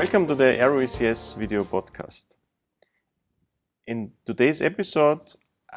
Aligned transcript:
Welcome 0.00 0.26
to 0.28 0.34
the 0.34 0.58
Arrow 0.58 0.80
ECS 0.80 1.36
video 1.36 1.62
podcast. 1.62 2.24
In 3.86 4.12
today's 4.24 4.62
episode, 4.62 5.20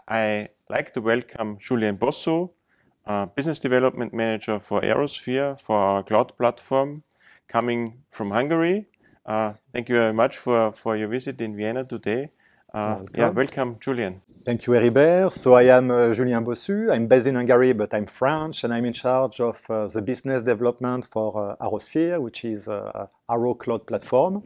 I 0.07 0.47
like 0.69 0.93
to 0.93 1.01
welcome 1.01 1.57
Julien 1.57 1.97
Bosso, 1.97 2.51
uh, 3.05 3.25
Business 3.25 3.59
Development 3.59 4.13
Manager 4.13 4.61
for 4.61 4.79
ArrowSphere 4.79 5.59
for 5.59 5.75
our 5.75 6.03
cloud 6.03 6.37
platform, 6.37 7.03
coming 7.49 8.03
from 8.11 8.31
Hungary. 8.31 8.85
Uh, 9.25 9.55
thank 9.73 9.89
you 9.89 9.95
very 9.95 10.13
much 10.13 10.37
for, 10.37 10.71
for 10.71 10.95
your 10.95 11.09
visit 11.09 11.41
in 11.41 11.57
Vienna 11.57 11.83
today. 11.83 12.31
Uh, 12.73 12.95
Welcome. 12.97 13.07
yeah, 13.15 13.29
welcome, 13.29 13.77
Julien. 13.79 14.21
Thank 14.43 14.65
you, 14.65 14.73
Heribert. 14.73 15.31
So 15.31 15.53
I 15.53 15.63
am 15.63 15.91
uh, 15.91 16.11
Julien 16.11 16.43
Bossu. 16.43 16.91
I'm 16.91 17.07
based 17.07 17.27
in 17.27 17.35
Hungary, 17.35 17.73
but 17.73 17.93
I'm 17.93 18.07
French, 18.07 18.63
and 18.63 18.73
I'm 18.73 18.83
in 18.85 18.93
charge 18.93 19.39
of 19.39 19.61
uh, 19.69 19.87
the 19.87 20.01
business 20.01 20.41
development 20.41 21.05
for 21.05 21.51
uh, 21.51 21.65
ArrowSphere, 21.65 22.19
which 22.19 22.43
is 22.43 22.67
uh, 22.67 23.07
Arrow 23.29 23.53
cloud 23.53 23.85
platform. 23.85 24.43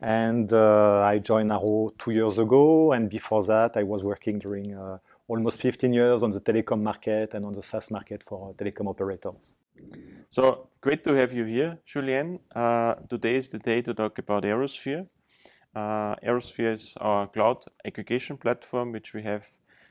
And 0.00 0.52
uh, 0.52 1.02
I 1.02 1.18
joined 1.18 1.52
Arrow 1.52 1.92
two 1.98 2.12
years 2.12 2.38
ago, 2.38 2.92
and 2.92 3.10
before 3.10 3.44
that, 3.44 3.76
I 3.76 3.82
was 3.82 4.02
working 4.02 4.38
during 4.38 4.74
uh, 4.74 4.98
almost 5.28 5.60
15 5.60 5.92
years 5.92 6.22
on 6.22 6.30
the 6.30 6.40
telecom 6.40 6.80
market 6.82 7.34
and 7.34 7.44
on 7.44 7.52
the 7.52 7.62
SaaS 7.62 7.90
market 7.90 8.22
for 8.22 8.50
uh, 8.50 8.52
telecom 8.54 8.88
operators. 8.88 9.58
So 10.30 10.70
great 10.80 11.04
to 11.04 11.12
have 11.12 11.32
you 11.32 11.44
here, 11.44 11.78
Julien. 11.84 12.40
Uh, 12.54 12.94
today 13.08 13.36
is 13.36 13.48
the 13.50 13.58
day 13.58 13.82
to 13.82 13.94
talk 13.94 14.18
about 14.18 14.44
ArrowSphere. 14.44 15.06
Uh, 15.76 16.16
ArrowSphere 16.24 16.74
is 16.74 16.94
our 17.02 17.26
cloud 17.26 17.62
aggregation 17.84 18.38
platform, 18.38 18.92
which 18.92 19.12
we 19.12 19.22
have 19.22 19.46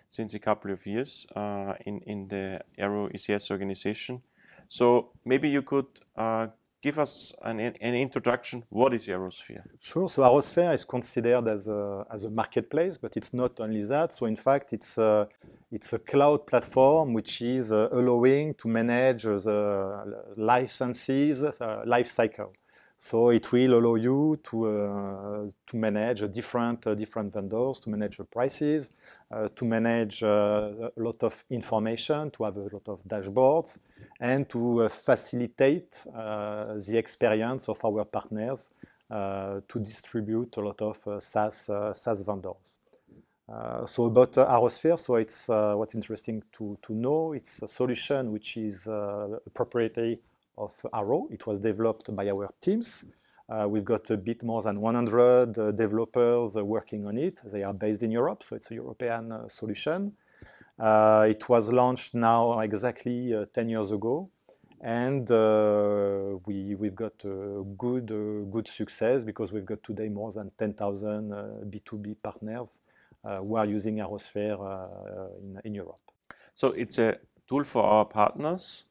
since 0.09 0.34
a 0.34 0.40
couple 0.40 0.72
of 0.72 0.84
years 0.88 1.28
uh, 1.36 1.76
in, 1.86 2.00
in 2.08 2.28
the 2.28 2.59
Arrow 2.76 3.08
ECS 3.09 3.52
organization. 3.52 4.20
So 4.68 5.12
maybe 5.26 5.48
you 5.48 5.62
could 5.62 5.86
uh, 6.16 6.48
give 6.82 6.98
us 6.98 7.36
an, 7.44 7.59
an 7.59 7.94
introduction. 7.94 8.64
What 8.70 8.96
is 8.96 9.06
ArrowSphere? 9.06 9.62
Sure. 9.80 10.09
So 10.09 10.24
ArrowSphere 10.24 10.74
is 10.74 10.86
considered 10.86 11.48
as 11.48 11.68
a, 11.68 12.04
as 12.12 12.24
a 12.24 12.31
marketplace, 12.31 12.98
but 12.98 13.16
it's 13.16 13.31
not 13.31 13.59
only 13.59 13.84
that. 13.84 14.12
So 14.12 14.26
in 14.26 14.36
fact, 14.36 14.74
it's 14.74 14.98
a, 14.98 15.28
it's 15.72 15.94
a 15.94 16.00
cloud 16.00 16.48
platform 16.48 17.14
which 17.14 17.44
is 17.44 17.72
uh, 17.72 17.90
allowing 17.92 18.56
to 18.56 18.68
manage 18.68 19.22
the 19.22 20.34
licenses 20.36 21.44
uh, 21.44 21.84
life 21.86 22.09
cycle. 22.09 22.54
So 22.98 23.30
it 23.30 23.52
will 23.52 23.74
allow 23.78 23.96
you 23.96 24.40
to, 24.44 24.68
uh, 24.68 25.46
to 25.68 25.78
manage 25.78 26.32
different, 26.32 26.88
uh, 26.88 26.96
different 26.96 27.34
vendors, 27.34 27.80
to 27.82 27.90
manage 27.90 28.18
the 28.18 28.24
prices, 28.24 28.92
uh, 29.32 29.50
to 29.54 29.66
manage 29.66 30.24
uh, 30.24 30.90
a 30.96 31.02
lot 31.02 31.22
of 31.24 31.44
information, 31.50 32.32
to 32.32 32.46
have 32.46 32.56
a 32.56 32.62
lot 32.62 32.88
of 32.88 33.04
dashboards, 33.04 33.80
and 34.20 34.48
to 34.50 34.84
uh, 34.84 34.90
facilitate 34.90 36.06
uh, 36.16 36.76
the 36.88 36.98
experience 36.98 37.68
of 37.68 37.84
our 37.84 38.06
partners 38.06 38.70
to 39.08 39.80
distribute 39.80 40.58
a 40.58 40.62
lot 40.62 40.82
of 40.82 40.98
SaaS, 41.22 41.70
SaaS 41.94 42.24
vendors. 42.24 42.80
So 43.86 44.06
about 44.06 44.36
uh, 44.40 44.48
ArrowSphere, 44.48 44.98
so 44.98 45.18
it's 45.18 45.48
what's 45.48 45.94
interesting 45.94 46.42
to, 46.54 46.76
to 46.82 46.94
know. 46.96 47.34
It's 47.34 47.62
a 47.62 47.68
solution 47.68 48.32
which 48.32 48.58
is 48.58 48.88
proprietary 49.54 50.20
of 50.58 50.73
Arrow. 50.94 51.28
It 51.31 51.45
was 51.48 51.59
developed 51.59 52.16
by 52.16 52.30
our 52.30 52.50
teams. 52.61 53.06
Uh, 53.48 53.67
we've 53.70 53.86
got 53.86 54.09
a 54.09 54.17
bit 54.17 54.44
more 54.44 54.62
than 54.64 54.81
100 54.81 55.58
uh, 55.58 55.72
developers 55.72 56.58
uh, 56.58 56.66
working 56.66 57.06
on 57.06 57.17
it. 57.17 57.39
They 57.45 57.62
are 57.62 57.73
based 57.73 58.02
in 58.02 58.09
Europe, 58.09 58.42
so 58.42 58.56
it's 58.56 58.72
a 58.72 58.75
European 58.75 59.31
uh, 59.31 59.47
solution. 59.47 60.14
Uh, 60.80 61.28
it 61.30 61.47
was 61.47 61.72
launched 61.72 62.16
now 62.16 62.59
exactly 62.59 63.35
uh, 63.35 63.46
10 63.53 63.69
years 63.69 63.91
ago, 63.91 64.30
and 64.81 65.30
we, 66.46 66.75
we've 66.75 66.96
got 66.96 67.18
good, 67.78 68.07
good 68.51 68.68
success 68.68 69.24
because 69.24 69.53
we've 69.53 69.66
got 69.66 69.81
today 69.84 70.09
more 70.09 70.31
than 70.31 70.51
10,000 70.57 71.31
uh, 71.31 71.47
B2B 71.66 72.16
partners 72.22 72.81
who 73.24 73.56
are 73.56 73.66
using 73.66 73.97
ArrowSphere 73.97 74.59
in, 75.41 75.62
in 75.66 75.75
Europe. 75.75 76.00
So 76.53 76.69
it's 76.69 77.00
a 77.00 77.18
tool 77.47 77.63
for 77.63 77.84
our 77.84 78.06
partners. 78.06 78.85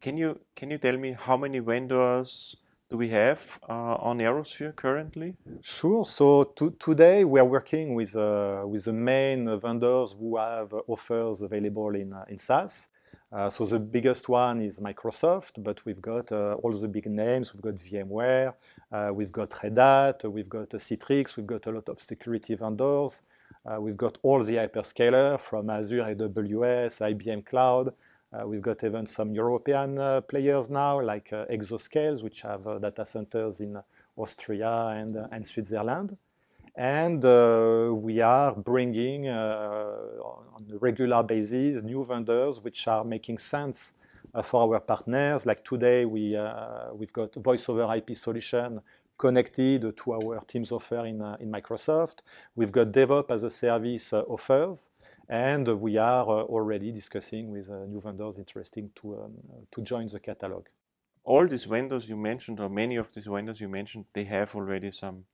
Can 0.00 0.16
you 0.16 0.38
can 0.54 0.70
you 0.70 0.78
tell 0.78 0.96
me 0.96 1.16
how 1.18 1.36
many 1.36 1.58
vendors 1.58 2.56
do 2.88 2.96
we 2.96 3.08
have 3.08 3.58
uh, 3.68 3.96
on 3.96 4.18
ArrowSphere 4.18 4.76
currently? 4.76 5.34
Sure. 5.60 6.04
So 6.04 6.44
to, 6.44 6.70
today 6.78 7.24
we 7.24 7.40
are 7.40 7.44
working 7.44 7.94
with 7.96 8.14
uh, 8.14 8.62
with 8.64 8.84
the 8.84 8.92
main 8.92 9.58
vendors 9.58 10.14
who 10.16 10.36
have 10.36 10.72
offers 10.86 11.42
available 11.42 11.96
in 11.96 12.12
uh, 12.12 12.24
in 12.28 12.38
SaaS. 12.38 12.90
Uh, 13.32 13.50
so 13.50 13.66
the 13.66 13.80
biggest 13.80 14.28
one 14.28 14.62
is 14.62 14.78
Microsoft, 14.78 15.62
but 15.64 15.84
we've 15.84 16.00
got 16.00 16.30
uh, 16.30 16.54
all 16.62 16.72
the 16.72 16.86
big 16.86 17.06
names. 17.06 17.52
We've 17.52 17.62
got 17.62 17.74
VMware, 17.74 18.54
uh, 18.92 19.10
we've 19.12 19.32
got 19.32 19.52
Red 19.62 19.78
Hat, 19.78 20.24
we've 20.24 20.48
got 20.48 20.70
Citrix, 20.70 21.36
we've 21.36 21.46
got 21.46 21.66
a 21.66 21.72
lot 21.72 21.88
of 21.88 22.00
security 22.00 22.54
vendors. 22.54 23.22
We've 23.78 23.98
got 23.98 24.16
all 24.22 24.42
the 24.42 24.54
hyperscaler 24.54 25.38
from 25.38 25.68
Azure, 25.68 26.14
AWS, 26.14 27.02
IBM 27.02 27.44
Cloud. 27.44 27.92
Uh, 28.30 28.46
we've 28.46 28.60
got 28.60 28.84
even 28.84 29.06
some 29.06 29.32
European 29.32 29.98
uh, 29.98 30.20
players 30.20 30.68
now, 30.68 31.00
like 31.00 31.32
uh, 31.32 31.46
Exoscales, 31.46 32.22
which 32.22 32.42
have 32.42 32.66
uh, 32.66 32.78
data 32.78 33.02
centers 33.04 33.60
in 33.60 33.80
Austria 34.16 34.88
and, 34.88 35.16
uh, 35.16 35.28
and 35.32 35.46
Switzerland. 35.46 36.14
And 36.76 37.24
uh, 37.24 37.90
we 37.92 38.20
are 38.20 38.54
bringing 38.54 39.28
on 39.28 40.66
a 40.70 40.78
regular 40.78 41.22
basis 41.22 41.82
new 41.82 42.04
vendors 42.04 42.62
which 42.62 42.86
are 42.86 43.02
making 43.02 43.38
sense 43.38 43.94
for 44.42 44.74
our 44.74 44.80
partners. 44.80 45.46
Like 45.46 45.64
today, 45.64 46.04
we, 46.04 46.38
we've 46.92 47.12
got 47.12 47.34
voice 47.34 47.68
over 47.68 47.92
IP 47.96 48.14
solution 48.14 48.80
connected 49.16 49.96
to 49.96 50.12
our 50.12 50.38
Teams 50.46 50.70
offer 50.70 51.04
in, 51.06 51.18
Microsoft. 51.18 52.22
We've 52.54 52.70
got 52.70 52.92
DevOps 52.92 53.32
as 53.32 53.42
a 53.42 53.50
service 53.50 54.12
offers. 54.12 54.90
And 55.28 55.68
we 55.80 55.98
are 55.98 56.22
uh, 56.22 56.42
already 56.44 56.90
discussing 56.90 57.50
with 57.50 57.68
uh, 57.70 57.84
new 57.84 58.00
vendors 58.00 58.38
interesting 58.38 58.90
to, 58.96 59.14
um, 59.22 59.34
to 59.70 59.82
join 59.82 60.06
the 60.06 60.20
catalog. 60.20 60.66
All 61.24 61.46
these 61.46 61.66
vendors 61.66 62.08
you 62.08 62.16
mentioned, 62.16 62.60
or 62.60 62.70
many 62.70 62.96
of 62.96 63.12
these 63.12 63.26
vendors 63.26 63.60
you 63.60 63.68
mentioned, 63.68 64.06
they 64.14 64.24
have 64.24 64.54
already 64.54 64.90
some 64.90 65.24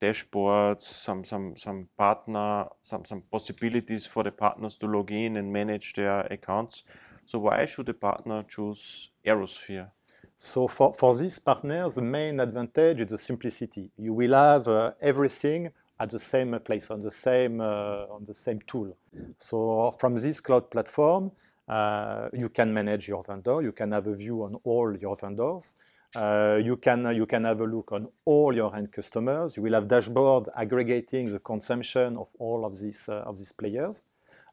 dashboards, 0.00 0.82
some 0.82 1.24
some 1.24 1.56
some 1.56 1.88
partner, 1.96 2.66
some 2.82 3.04
some 3.04 3.22
possibilities 3.30 4.06
for 4.06 4.22
the 4.22 4.30
partners 4.30 4.76
to 4.78 4.86
log 4.86 5.10
in 5.10 5.36
and 5.36 5.52
manage 5.52 5.92
their 5.94 6.20
accounts. 6.30 6.84
So 7.26 7.40
why 7.40 7.66
should 7.66 7.88
a 7.90 7.94
partner 7.94 8.42
choose 8.44 9.10
ArrowSphere? 9.26 9.90
So 10.36 10.68
for, 10.68 10.94
for 10.94 11.14
these 11.16 11.38
partners, 11.38 11.96
the 11.96 12.02
main 12.02 12.40
advantage 12.40 13.00
is 13.00 13.10
the 13.10 13.18
simplicity. 13.18 13.90
You 13.98 14.14
will 14.14 14.32
have 14.34 14.68
uh, 14.68 14.92
everything 15.00 15.72
at 16.00 16.10
the 16.10 16.18
same 16.18 16.58
place 16.60 16.90
on 16.90 17.00
the 17.00 17.10
same 17.10 17.60
uh, 17.60 18.06
on 18.10 18.24
the 18.24 18.34
same 18.34 18.60
tool. 18.66 18.96
So 19.38 19.92
from 19.98 20.16
this 20.16 20.40
cloud 20.40 20.70
platform, 20.70 21.32
uh, 21.68 22.28
you 22.32 22.48
can 22.48 22.72
manage 22.72 23.08
your 23.08 23.22
vendor. 23.24 23.62
You 23.62 23.72
can 23.72 23.92
have 23.92 24.06
a 24.06 24.14
view 24.14 24.42
on 24.44 24.56
all 24.64 24.96
your 24.96 25.16
vendors. 25.16 25.74
Uh, 26.14 26.58
you 26.62 26.76
can 26.76 27.14
you 27.14 27.26
can 27.26 27.44
have 27.44 27.60
a 27.60 27.64
look 27.64 27.92
on 27.92 28.08
all 28.24 28.54
your 28.54 28.74
end 28.74 28.90
customers. 28.92 29.56
You 29.56 29.62
will 29.62 29.74
have 29.74 29.88
dashboard 29.88 30.48
aggregating 30.56 31.30
the 31.30 31.40
consumption 31.40 32.16
of 32.16 32.28
all 32.38 32.64
of 32.64 32.78
these 32.78 33.08
uh, 33.08 33.24
of 33.26 33.36
these 33.36 33.52
players. 33.52 34.02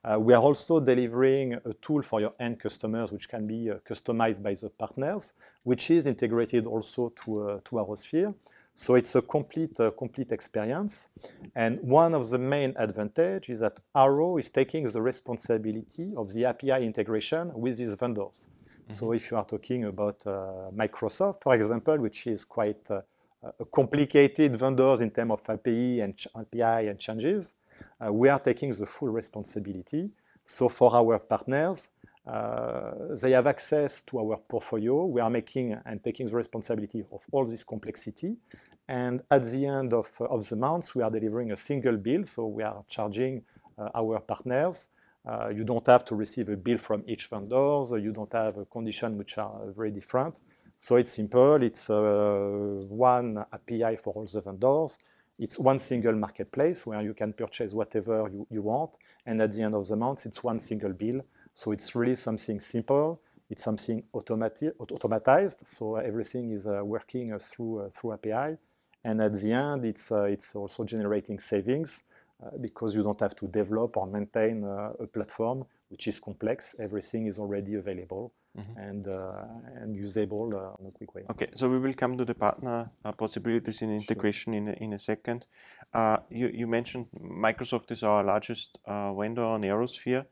Uh, 0.04 0.20
we 0.20 0.34
are 0.34 0.42
also 0.42 0.80
delivering 0.80 1.54
a 1.54 1.74
tool 1.82 2.02
for 2.04 2.22
your 2.22 2.34
end 2.40 2.60
customers, 2.60 3.12
which 3.12 3.28
can 3.28 3.48
be 3.48 3.72
uh, 3.72 3.76
customized 3.90 4.44
by 4.44 4.54
the 4.54 4.70
partners, 4.70 5.34
which 5.64 5.90
is 5.90 6.06
integrated 6.06 6.68
also 6.68 7.10
to, 7.16 7.60
to 7.66 7.76
ArrowSphere. 7.76 8.32
So 8.76 8.96
it's 8.96 9.16
a 9.16 9.22
complete, 9.22 9.80
uh, 9.80 9.92
complete 9.92 10.32
experience. 10.32 11.08
And 11.56 11.80
one 11.82 12.14
of 12.14 12.30
the 12.30 12.38
main 12.38 12.74
advantage 12.78 13.50
is 13.50 13.62
that 13.62 13.80
Arrow 13.96 14.38
is 14.38 14.50
taking 14.50 14.90
the 14.90 15.02
responsibility 15.02 16.14
of 16.18 16.34
the 16.34 16.46
API 16.46 16.86
integration 16.86 17.52
with 17.54 17.78
these 17.78 17.96
vendors. 17.96 18.50
So 18.88 19.14
if 19.14 19.32
you 19.32 19.38
are 19.38 19.46
talking 19.46 19.86
about 19.86 20.18
uh, 20.28 20.70
Microsoft, 20.76 21.42
for 21.42 21.56
example, 21.56 21.98
which 21.98 22.28
is 22.28 22.46
quite 22.46 22.92
uh, 22.92 23.02
a 23.60 23.66
complicated 23.66 24.56
vendors 24.56 25.02
in 25.02 25.10
terms 25.10 25.32
of 25.32 25.50
API 25.50 26.02
and 26.02 26.16
ch- 26.16 26.28
API 26.36 26.90
and 26.90 27.00
changes, 27.00 27.56
uh, 28.06 28.12
we 28.12 28.30
are 28.30 28.40
taking 28.40 28.72
the 28.72 28.86
full 28.86 29.10
responsibility. 29.10 30.12
So 30.44 30.70
for 30.70 30.94
our 30.94 31.18
partners, 31.18 31.90
uh, 32.28 33.16
they 33.22 33.32
have 33.32 33.48
access 33.48 34.02
to 34.04 34.20
our 34.20 34.38
portfolio. 34.38 35.06
We 35.06 35.22
are 35.22 35.30
making 35.30 35.78
and 35.86 36.04
taking 36.04 36.28
the 36.28 36.36
responsibility 36.36 37.04
of 37.12 37.26
all 37.32 37.46
this 37.46 37.64
complexity. 37.64 38.36
And 38.88 39.22
at 39.32 39.44
the 39.44 39.66
end 39.66 39.94
of, 39.94 40.10
of 40.20 40.48
the 40.48 40.56
month, 40.56 40.96
we 40.96 41.02
are 41.02 41.10
delivering 41.10 41.52
a 41.52 41.56
single 41.56 41.98
bill. 41.98 42.24
So 42.26 42.48
we 42.48 42.64
are 42.64 42.84
charging 42.88 43.44
uh, 43.78 43.90
our 43.96 44.20
partners. 44.20 44.90
Uh, 45.28 45.50
you 45.50 45.64
don't 45.64 45.86
have 45.88 46.06
to 46.06 46.16
receive 46.16 46.50
a 46.50 46.58
bill 46.58 46.78
from 46.78 47.04
each 47.08 47.28
vendor. 47.28 47.84
So 47.86 47.96
you 47.96 48.12
don't 48.12 48.32
have 48.34 48.58
a 48.58 48.66
condition 48.66 49.18
which 49.18 49.38
are 49.38 49.72
very 49.76 49.92
different. 49.92 50.42
So 50.78 50.98
it's 50.98 51.14
simple. 51.14 51.56
It's 51.64 51.90
uh, 51.90 52.84
one 52.90 53.44
API 53.52 53.96
for 53.96 54.14
all 54.14 54.26
the 54.26 54.42
vendors. 54.42 55.00
It's 55.40 55.58
one 55.58 55.80
single 55.80 56.14
marketplace 56.14 56.86
where 56.86 57.02
you 57.02 57.14
can 57.14 57.34
purchase 57.34 57.74
whatever 57.74 58.30
you, 58.32 58.48
you 58.50 58.62
want. 58.62 58.92
And 59.26 59.42
at 59.42 59.52
the 59.52 59.64
end 59.64 59.74
of 59.74 59.88
the 59.88 59.96
month, 59.96 60.26
it's 60.26 60.44
one 60.44 60.60
single 60.60 60.94
bill. 60.94 61.22
So 61.56 61.72
it's 61.72 61.96
really 61.96 62.16
something 62.16 62.60
simple. 62.60 63.20
it's 63.50 63.64
something 63.64 64.04
automati 64.14 64.72
automatized, 64.80 65.66
so 65.66 65.96
everything 65.98 66.52
is 66.52 66.66
uh, 66.66 66.82
working 66.84 67.34
uh, 67.34 67.40
through 67.40 67.82
uh, 67.82 67.90
through 67.90 68.14
API. 68.14 68.58
And 69.08 69.22
at 69.22 69.34
the 69.42 69.52
end, 69.52 69.86
it's 69.86 70.12
it's 70.12 70.56
also 70.56 70.84
generating 70.84 71.40
savings 71.40 72.04
because 72.60 72.96
you 72.96 73.04
don't 73.04 73.20
have 73.20 73.36
to 73.42 73.48
develop 73.48 73.98
or 73.98 74.08
maintain 74.08 74.64
a 75.06 75.08
platform 75.16 75.66
which 75.90 76.08
is 76.08 76.20
complex. 76.20 76.76
Everything 76.80 77.28
is 77.28 77.40
already 77.40 77.76
available. 77.76 78.26
Mm 78.58 78.64
-hmm. 78.64 78.90
and 78.90 79.08
uh, 79.08 79.82
and 79.82 79.90
usable 80.08 80.48
uh, 80.60 80.80
on 80.80 80.84
a 80.92 80.92
quick 80.98 81.12
way. 81.16 81.24
Okay, 81.34 81.50
so 81.54 81.70
we 81.70 81.80
will 81.80 81.96
come 82.02 82.16
to 82.18 82.26
the 82.32 82.34
partner 82.34 82.78
uh, 83.06 83.14
possibilities 83.24 83.82
in 83.82 83.90
integration 83.90 84.54
sure. 84.54 84.62
in 84.62 84.68
a, 84.68 84.84
in 84.86 84.94
a 84.94 84.98
second. 84.98 85.48
you 86.40 86.48
you 86.60 86.68
mentioned 86.68 87.06
Microsoft 87.48 87.92
is 87.92 88.02
our 88.04 88.24
largest 88.24 88.80
vendor 89.20 89.46
on 89.46 89.64
ArrowSphere. 89.64 90.26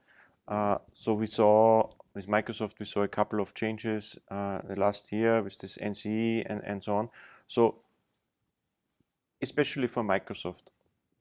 so 0.94 1.18
we 1.18 1.28
saw 1.28 1.84
with 2.14 2.28
Microsoft, 2.28 2.80
we 2.80 2.86
saw 2.86 3.02
a 3.04 3.08
couple 3.08 3.40
of 3.40 3.54
changes 3.54 4.18
uh, 4.30 4.60
the 4.68 4.76
last 4.76 5.12
year 5.12 5.42
with 5.42 5.58
this 5.58 5.78
NCE 5.78 6.46
and, 6.48 6.62
and 6.64 6.84
so 6.84 6.96
on. 6.96 7.10
So, 7.48 7.83
especially 9.44 9.88
for 9.88 10.04
Microsoft, 10.04 10.66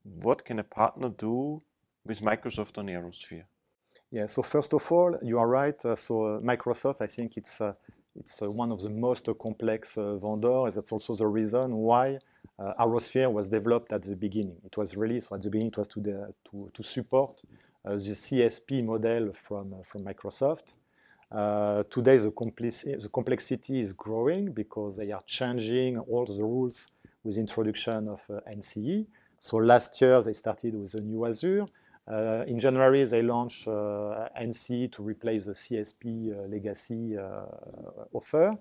what 0.03 0.45
can 0.45 0.59
a 0.59 0.65
partner 0.65 1.11
do 1.11 1.63
with 2.05 2.21
Microsoft 2.21 2.79
on 2.79 2.87
ArrowSphere? 2.87 3.45
Yeah, 4.11 4.27
so 4.27 4.43
first 4.43 4.73
of 4.75 4.91
all, 4.93 5.19
you 5.23 5.39
are 5.39 5.49
right. 5.49 5.79
Uh, 5.85 5.95
so 5.97 6.15
uh, 6.27 6.41
Microsoft, 6.41 7.01
I 7.01 7.07
think 7.07 7.37
it's 7.37 7.61
uh, 7.61 7.75
it's 8.15 8.43
uh, 8.43 8.51
one 8.51 8.71
of 8.71 8.83
the 8.83 8.91
most 8.91 9.27
complex 9.41 9.97
uh, 9.97 10.17
vendors. 10.17 10.75
That's 10.75 10.93
also 10.93 11.15
the 11.15 11.27
reason 11.27 11.77
why 11.77 12.19
ArrowSphere 12.59 13.33
was 13.33 13.49
developed 13.49 13.91
at 13.93 14.03
the 14.03 14.15
beginning. 14.15 14.59
It 14.67 14.77
was 14.77 14.97
really 14.97 15.21
so 15.21 15.35
at 15.35 15.43
the 15.43 15.51
beginning 15.51 15.73
it 15.75 15.79
was 15.79 15.89
to 15.89 16.01
the, 16.01 16.35
to, 16.51 16.71
to 16.75 16.83
support 16.83 17.41
the 17.85 18.15
CSP 18.25 18.85
model 18.85 19.33
from 19.33 19.67
from 19.83 20.05
Microsoft. 20.05 20.75
Uh, 21.33 21.83
today, 21.85 22.19
the, 22.19 22.31
the, 23.01 23.09
complexity 23.09 23.81
is 23.81 23.95
growing 23.95 24.53
because 24.53 24.99
they 24.99 25.11
are 25.13 25.23
changing 25.27 25.97
all 25.97 26.27
the 26.27 26.43
rules 26.43 26.91
with 27.25 27.39
introduction 27.39 28.09
of 28.09 28.23
uh, 28.31 28.41
NCE. 28.51 29.07
So 29.39 29.57
last 29.59 30.01
year, 30.01 30.21
they 30.23 30.33
started 30.33 30.75
with 30.75 30.95
a 30.95 31.01
new 31.01 31.27
Azure. 31.27 31.67
Uh, 32.11 32.45
in 32.47 32.59
January, 32.59 33.05
they 33.05 33.23
launched 33.23 33.69
uh, 33.69 34.29
NCE 34.41 34.93
to 34.93 35.03
replace 35.03 35.47
the 35.47 35.53
CSP 35.53 36.05
uh, 36.05 36.49
legacy 36.49 37.17
uh, 37.17 37.45
offer. 38.13 38.57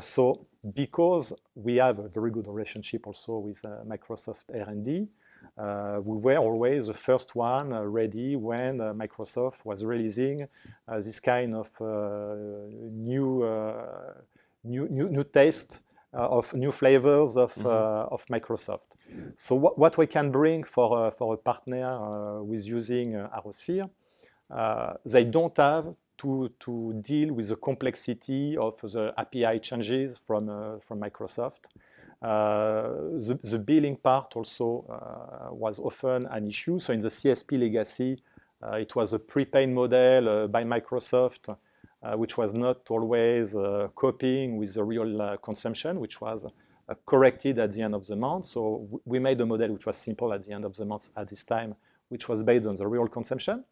so 0.00 0.46
because 0.74 1.32
we 1.54 1.76
have 1.76 1.98
a 1.98 2.08
very 2.08 2.30
good 2.30 2.46
relationship 2.46 3.06
also 3.06 3.38
with 3.38 3.62
Microsoft 3.86 4.44
R&D, 4.52 5.08
uh, 5.56 6.00
we 6.02 6.16
were 6.16 6.38
always 6.38 6.86
the 6.86 6.94
first 6.94 7.34
one 7.34 7.72
uh, 7.72 7.82
ready 7.82 8.36
when 8.36 8.80
uh, 8.80 8.92
Microsoft 8.94 9.64
was 9.64 9.84
releasing 9.84 10.48
this 10.88 11.20
kind 11.20 11.54
of 11.54 11.70
new, 12.90 13.44
new, 14.64 14.88
new, 14.88 15.08
new 15.08 15.24
of 16.12 16.52
new 16.54 16.72
flavors 16.72 17.36
of, 17.36 17.56
mm 17.56 17.62
-hmm. 17.62 18.08
of 18.10 18.26
Microsoft. 18.28 18.96
So 19.36 19.54
what, 19.54 19.78
what 19.78 19.96
we 19.96 20.06
can 20.06 20.30
bring 20.30 20.66
for, 20.66 21.10
for 21.10 21.34
a 21.34 21.36
partner 21.36 22.42
with 22.42 22.66
using 22.66 23.14
ArrowSphere, 23.14 23.88
they 25.04 25.24
don't 25.24 25.56
have 25.56 25.94
to, 26.22 26.50
to, 26.60 26.92
deal 27.02 27.32
with 27.32 27.48
the 27.48 27.56
complexity 27.56 28.56
of 28.56 28.80
the 28.80 29.12
API 29.16 29.58
changes 29.60 30.18
from, 30.18 30.48
uh, 30.48 30.78
from 30.78 31.00
Microsoft. 31.00 31.66
Uh, 32.20 32.82
the, 33.18 33.38
the, 33.42 33.58
billing 33.58 33.96
part 33.96 34.36
also 34.36 34.84
uh, 34.88 35.52
was 35.52 35.80
often 35.80 36.26
an 36.26 36.46
issue. 36.46 36.78
So 36.78 36.92
in 36.92 37.00
the 37.00 37.08
CSP 37.08 37.58
legacy, 37.58 38.22
uh, 38.62 38.76
it 38.76 38.94
was 38.94 39.12
a 39.12 39.18
prepaid 39.18 39.68
model 39.68 40.46
by 40.46 40.62
Microsoft, 40.62 41.54
which 42.16 42.36
was 42.36 42.52
not 42.54 42.90
always 42.90 43.54
copying 43.94 44.56
with 44.56 44.74
the 44.74 44.84
real 44.84 45.36
consumption, 45.38 46.00
which 46.00 46.20
was 46.20 46.44
corrected 47.06 47.58
at 47.58 47.72
the 47.72 47.82
end 47.82 47.94
of 47.94 48.06
the 48.06 48.16
month. 48.16 48.46
So 48.46 48.88
we 49.04 49.18
made 49.18 49.40
a 49.40 49.46
model 49.46 49.72
which 49.72 49.86
was 49.86 49.96
simple 49.96 50.32
at 50.32 50.44
the 50.44 50.52
end 50.52 50.64
of 50.64 50.76
the 50.76 50.84
month 50.84 51.10
at 51.16 51.28
this 51.28 51.44
time, 51.44 51.74
which 52.08 52.28
was 52.28 52.42
based 52.42 52.66
on 52.66 52.76
the 52.76 52.86
real 52.86 53.06
consumption. 53.06 53.64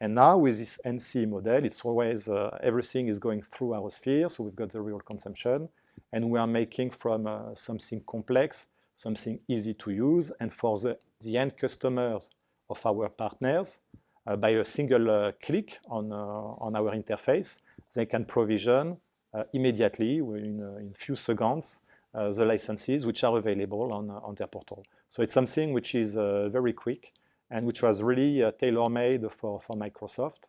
And 0.00 0.14
now 0.14 0.36
with 0.38 0.58
this 0.58 0.78
NC 0.84 1.28
model, 1.28 1.64
it's 1.64 1.84
always, 1.84 2.28
uh, 2.28 2.58
everything 2.62 3.08
is 3.08 3.18
going 3.18 3.42
through 3.42 3.74
our 3.74 3.90
sphere. 3.90 4.28
so 4.28 4.44
we've 4.44 4.56
got 4.56 4.70
the 4.70 4.80
real 4.80 5.00
consumption 5.00 5.68
and 6.12 6.30
we 6.30 6.38
are 6.38 6.46
making 6.46 6.90
from 6.90 7.26
uh, 7.26 7.54
something 7.54 8.02
complex, 8.06 8.68
something 8.96 9.38
easy 9.48 9.74
to 9.74 9.90
use, 9.90 10.32
and 10.40 10.52
for 10.52 10.78
the, 10.78 10.98
the 11.20 11.36
end 11.36 11.56
customers 11.56 12.28
of 12.68 12.84
our 12.86 13.08
partners, 13.08 13.80
uh, 14.26 14.36
by 14.36 14.50
a 14.50 14.64
single 14.64 15.10
uh, 15.10 15.32
click 15.42 15.78
on, 15.88 16.12
uh, 16.12 16.16
on 16.16 16.74
our 16.76 16.94
interface, 16.94 17.60
they 17.94 18.06
can 18.06 18.24
provision 18.24 18.96
uh, 19.32 19.44
immediately 19.52 20.18
in 20.18 20.90
a 20.94 20.98
few 20.98 21.16
seconds 21.16 21.80
the 22.12 22.44
licenses 22.44 23.04
which 23.06 23.24
are 23.24 23.36
available 23.38 23.92
on, 23.92 24.08
on 24.08 24.36
their 24.36 24.46
portal. 24.46 24.84
So 25.08 25.20
it's 25.24 25.34
something 25.34 25.72
which 25.72 25.96
is 25.96 26.14
very 26.14 26.72
quick 26.72 27.12
and 27.50 27.66
which 27.66 27.82
was 27.82 28.04
really 28.04 28.40
tailor-made 28.60 29.28
for, 29.32 29.60
for 29.60 29.76
Microsoft. 29.76 30.42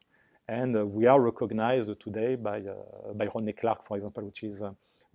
And 0.48 0.92
we 0.92 1.08
are 1.08 1.20
recognized 1.20 1.90
today 2.00 2.36
by, 2.36 2.62
by 3.16 3.26
Rodney 3.34 3.54
Clark, 3.54 3.84
for 3.84 3.98
example, 3.98 4.26
which 4.26 4.44
is 4.44 4.62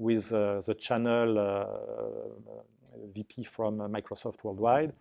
with 0.00 0.32
uh, 0.32 0.60
the 0.66 0.74
channel 0.74 1.38
uh, 1.38 1.42
uh, 1.42 2.62
VP 3.14 3.44
from 3.44 3.78
Microsoft 3.78 4.42
Worldwide 4.42 4.92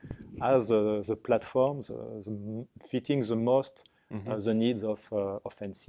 as 0.42 0.68
the 0.68 1.18
platform 1.24 1.82
the, 1.82 1.96
the 2.26 2.88
fitting 2.92 3.22
the 3.24 3.36
most 3.36 3.76
mm 4.12 4.20
-hmm. 4.22 4.44
the 4.44 4.54
needs 4.54 4.84
of, 4.84 5.02
of 5.48 5.54
NC 5.62 5.84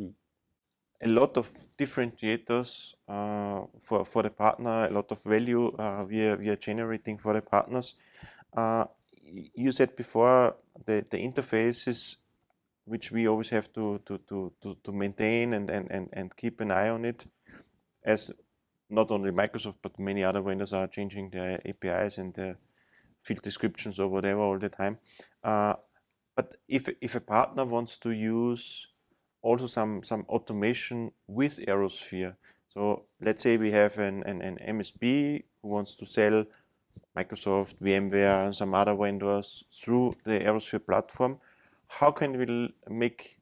a 1.02 1.08
lot 1.08 1.36
of 1.36 1.50
differentiators 1.78 2.94
uh, 3.08 3.62
for, 3.80 4.04
for 4.04 4.22
the 4.22 4.30
partner, 4.30 4.86
a 4.86 4.90
lot 4.90 5.10
of 5.10 5.22
value 5.22 5.74
uh, 5.78 6.04
we, 6.08 6.26
are, 6.26 6.36
we 6.36 6.48
are 6.48 6.56
generating 6.56 7.16
for 7.16 7.32
the 7.32 7.40
partners. 7.40 7.94
Uh, 8.54 8.84
you 9.22 9.72
said 9.72 9.96
before 9.96 10.56
the, 10.84 11.04
the 11.10 11.16
interfaces 11.16 12.16
which 12.84 13.12
we 13.12 13.28
always 13.28 13.48
have 13.48 13.72
to, 13.72 14.00
to, 14.04 14.18
to, 14.28 14.52
to, 14.60 14.76
to 14.82 14.92
maintain 14.92 15.54
and, 15.54 15.70
and, 15.70 15.90
and, 15.90 16.08
and 16.12 16.36
keep 16.36 16.60
an 16.60 16.70
eye 16.70 16.88
on 16.88 17.04
it 17.04 17.24
as 18.04 18.32
not 18.88 19.10
only 19.10 19.30
Microsoft, 19.30 19.76
but 19.82 19.98
many 19.98 20.24
other 20.24 20.40
vendors 20.40 20.72
are 20.72 20.88
changing 20.88 21.30
their 21.30 21.60
APIs 21.64 22.18
and 22.18 22.34
their 22.34 22.56
field 23.22 23.42
descriptions 23.42 23.98
or 23.98 24.08
whatever 24.08 24.40
all 24.40 24.58
the 24.58 24.68
time. 24.68 24.98
Uh, 25.44 25.74
but 26.34 26.56
if, 26.68 26.88
if 27.00 27.14
a 27.14 27.20
partner 27.20 27.64
wants 27.64 27.98
to 27.98 28.10
use 28.10 28.88
also 29.42 29.66
some, 29.66 30.02
some 30.02 30.24
automation 30.28 31.12
with 31.26 31.58
ArrowSphere, 31.66 32.36
so 32.68 33.06
let's 33.20 33.42
say 33.42 33.56
we 33.56 33.72
have 33.72 33.98
an, 33.98 34.22
an, 34.24 34.42
an 34.42 34.58
MSP 34.78 35.42
who 35.60 35.68
wants 35.68 35.96
to 35.96 36.06
sell 36.06 36.44
Microsoft, 37.16 37.74
VMware, 37.82 38.46
and 38.46 38.54
some 38.56 38.74
other 38.74 38.94
vendors 38.94 39.64
through 39.72 40.14
the 40.24 40.38
ArrowSphere 40.38 40.86
platform, 40.86 41.38
how 41.88 42.12
can 42.12 42.38
we 42.38 42.72
make 42.88 43.40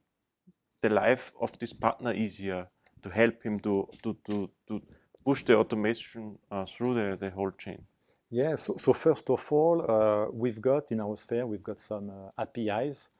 the 0.80 0.88
life 0.88 1.32
of 1.40 1.58
this 1.58 1.74
partner 1.74 2.14
easier 2.14 2.66
to 3.02 3.10
help 3.10 3.42
him 3.42 3.60
to, 3.60 3.86
to, 4.02 4.16
to, 4.26 4.50
to 4.66 4.82
push 5.24 5.44
the 5.44 5.56
automation 5.56 6.38
uh, 6.50 6.64
through 6.64 6.94
the, 6.94 7.16
the 7.16 7.30
whole 7.30 7.50
chain? 7.50 7.82
Yeah, 8.30 8.56
so, 8.56 8.76
so 8.78 8.94
first 8.94 9.28
of 9.28 9.46
all, 9.52 9.84
uh, 9.90 10.30
we've 10.32 10.60
got 10.60 10.90
in 10.90 11.00
our 11.00 11.16
sphere, 11.16 11.46
we've 11.46 11.62
got 11.62 11.78
some 11.78 12.10
uh, 12.10 12.42
APIs, 12.42 13.10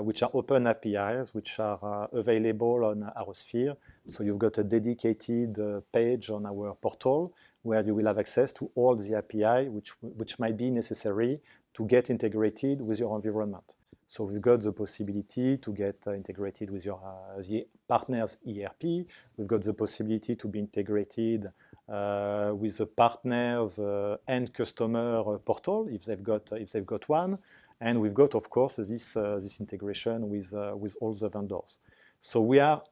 which 0.00 0.22
are 0.22 0.30
open 0.32 0.66
APIs, 0.66 1.34
which 1.34 1.58
are 1.60 1.78
uh, 1.82 2.18
available 2.18 2.84
on 2.84 3.10
ArrowSphere. 3.16 3.76
So 4.06 4.22
you've 4.24 4.38
got 4.38 4.58
a 4.58 4.64
dedicated 4.64 5.58
uh, 5.58 5.80
page 5.92 6.30
on 6.30 6.46
our 6.46 6.74
portal 6.74 7.34
where 7.62 7.82
you 7.84 7.94
will 7.94 8.06
have 8.06 8.18
access 8.18 8.52
to 8.52 8.70
all 8.74 8.94
the 8.96 9.14
API 9.14 9.68
which, 9.68 9.90
which 10.00 10.38
might 10.38 10.56
be 10.56 10.70
necessary 10.70 11.40
to 11.72 11.86
get 11.86 12.10
integrated 12.10 12.80
with 12.80 12.98
your 12.98 13.14
environment. 13.16 13.64
So 14.06 14.24
we've 14.24 14.40
got 14.40 14.60
the 14.60 14.72
possibility 14.72 15.56
to 15.56 15.72
get 15.72 15.96
uh, 16.06 16.12
integrated 16.12 16.70
with 16.70 16.84
your 16.84 17.00
uh, 17.04 17.40
the 17.40 17.66
partner's 17.88 18.36
ERP. 18.46 19.06
We've 19.36 19.46
got 19.46 19.62
the 19.62 19.74
possibility 19.74 20.36
to 20.36 20.46
be 20.46 20.60
integrated 20.60 21.50
uh, 21.88 22.52
with 22.54 22.76
the 22.78 22.86
partner's 22.86 23.78
uh, 23.78 24.18
end 24.28 24.52
customer 24.52 25.20
uh, 25.20 25.38
portal 25.38 25.88
if 25.90 26.04
they've 26.04 26.22
got 26.22 26.42
if 26.52 26.72
they've 26.72 26.86
got 26.86 27.08
one. 27.08 27.38
And 27.86 28.00
we've 28.00 28.14
got, 28.22 28.34
of 28.34 28.46
course, 28.48 28.76
this 28.76 29.16
uh, 29.16 29.38
this 29.44 29.60
integration 29.60 30.18
with 30.32 30.50
with 30.82 30.94
all 31.00 31.14
the 31.22 31.28
vendors. 31.28 31.78
So 32.20 32.40
we 32.40 32.58
are 32.60 32.82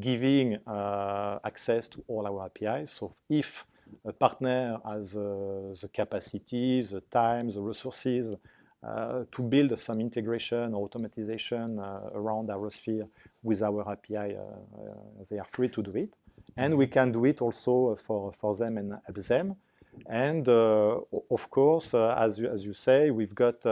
giving 0.00 0.48
access 1.50 1.88
to 1.88 1.98
all 2.08 2.26
our 2.26 2.46
APIs. 2.46 2.90
So 2.98 3.12
if 3.28 3.64
a 4.04 4.12
partner 4.12 4.78
has 4.84 5.12
the 5.12 5.88
capacity, 5.92 6.82
the 6.82 7.02
time, 7.02 7.48
the 7.50 7.60
resources 7.60 8.36
uh, 8.86 9.24
to 9.32 9.42
build 9.42 9.76
some 9.78 10.00
integration 10.00 10.74
or 10.74 10.88
automatization 10.88 11.78
uh, 11.80 12.10
around 12.14 12.48
sphere 12.70 13.08
with 13.42 13.62
our 13.62 13.88
API. 13.90 14.36
Uh, 14.36 14.42
they 15.28 15.38
are 15.38 15.46
free 15.50 15.68
to 15.68 15.82
do 15.82 15.90
it. 15.96 16.14
And 16.56 16.76
we 16.76 16.86
can 16.86 17.10
do 17.10 17.24
it 17.24 17.40
also 17.40 17.96
for, 17.96 18.32
for 18.32 18.54
them 18.54 18.78
and 18.78 18.92
help 19.04 19.16
them. 19.16 19.56
And 20.08 20.46
of 20.48 21.50
course, 21.50 21.94
as, 21.94 22.38
you, 22.38 22.48
as 22.48 22.64
you 22.64 22.74
say, 22.74 23.10
we've 23.10 23.34
got 23.34 23.64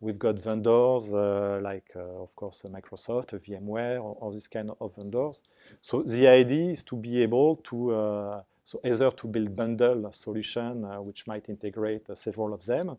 We've 0.00 0.18
got 0.18 0.38
vendors 0.38 1.14
uh, 1.14 1.58
like, 1.62 1.90
uh, 1.96 2.22
of 2.22 2.36
course, 2.36 2.62
uh, 2.64 2.68
Microsoft, 2.68 3.32
VMware, 3.40 3.96
or, 3.96 4.16
or, 4.20 4.32
this 4.32 4.46
kind 4.46 4.70
of 4.78 4.94
vendors. 4.94 5.42
So 5.80 6.02
the 6.02 6.28
idea 6.28 6.70
is 6.70 6.82
to 6.84 6.96
be 6.96 7.22
able 7.22 7.56
to, 7.64 8.44
so 8.64 8.80
either 8.84 9.10
to 9.10 9.26
build 9.26 9.56
bundle 9.56 10.12
solution 10.12 10.82
which 11.04 11.26
might 11.26 11.48
integrate 11.48 12.06
several 12.14 12.52
of 12.52 12.64
them, 12.66 12.96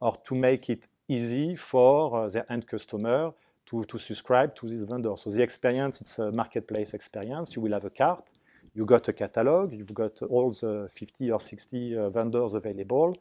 or 0.00 0.16
to 0.24 0.34
make 0.34 0.70
it 0.70 0.86
easy 1.08 1.54
for 1.54 2.30
the 2.30 2.50
end 2.50 2.66
customer 2.66 3.32
to, 3.66 3.84
to 3.84 3.98
subscribe 3.98 4.54
to 4.56 4.66
this 4.66 4.82
vendor. 4.84 5.14
So 5.16 5.30
the 5.30 5.42
experience, 5.42 6.00
it's 6.00 6.18
a 6.18 6.32
marketplace 6.32 6.94
experience. 6.94 7.54
You 7.54 7.62
will 7.62 7.72
have 7.72 7.84
a 7.84 7.90
cart, 7.90 8.30
you 8.74 8.84
got 8.86 9.08
a 9.08 9.12
catalog, 9.12 9.72
you've 9.72 9.92
got 9.92 10.22
all 10.22 10.50
the 10.52 10.88
50 10.90 11.30
or 11.30 11.40
60 11.40 11.96
uh, 11.96 12.10
vendors 12.10 12.54
available, 12.54 13.16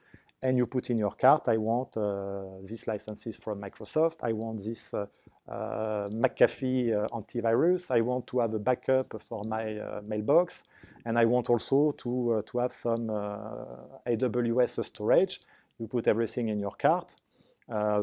and 0.47 0.57
you 0.57 0.65
put 0.65 0.89
in 0.89 0.97
your 0.97 1.11
cart, 1.11 1.49
I 1.49 1.57
want 1.57 1.97
uh, 1.97 2.61
these 2.63 2.87
licenses 2.87 3.35
from 3.35 3.61
Microsoft, 3.61 4.17
I 4.23 4.31
want 4.31 4.63
this 4.63 4.93
uh, 4.93 5.05
uh 5.49 6.09
McAfee 6.09 6.85
antivirus, 7.11 7.91
I 7.91 8.01
want 8.01 8.27
to 8.27 8.39
have 8.39 8.53
a 8.53 8.59
backup 8.59 9.21
for 9.27 9.43
my 9.43 9.65
mailbox, 10.11 10.63
and 11.05 11.17
I 11.19 11.25
want 11.25 11.49
also 11.49 11.91
to, 12.03 12.43
to 12.49 12.57
have 12.59 12.73
some 12.73 13.07
AWS 13.07 14.85
storage. 14.85 15.41
You 15.79 15.87
put 15.87 16.07
everything 16.07 16.49
in 16.49 16.59
your 16.59 16.75
cart. 16.83 17.15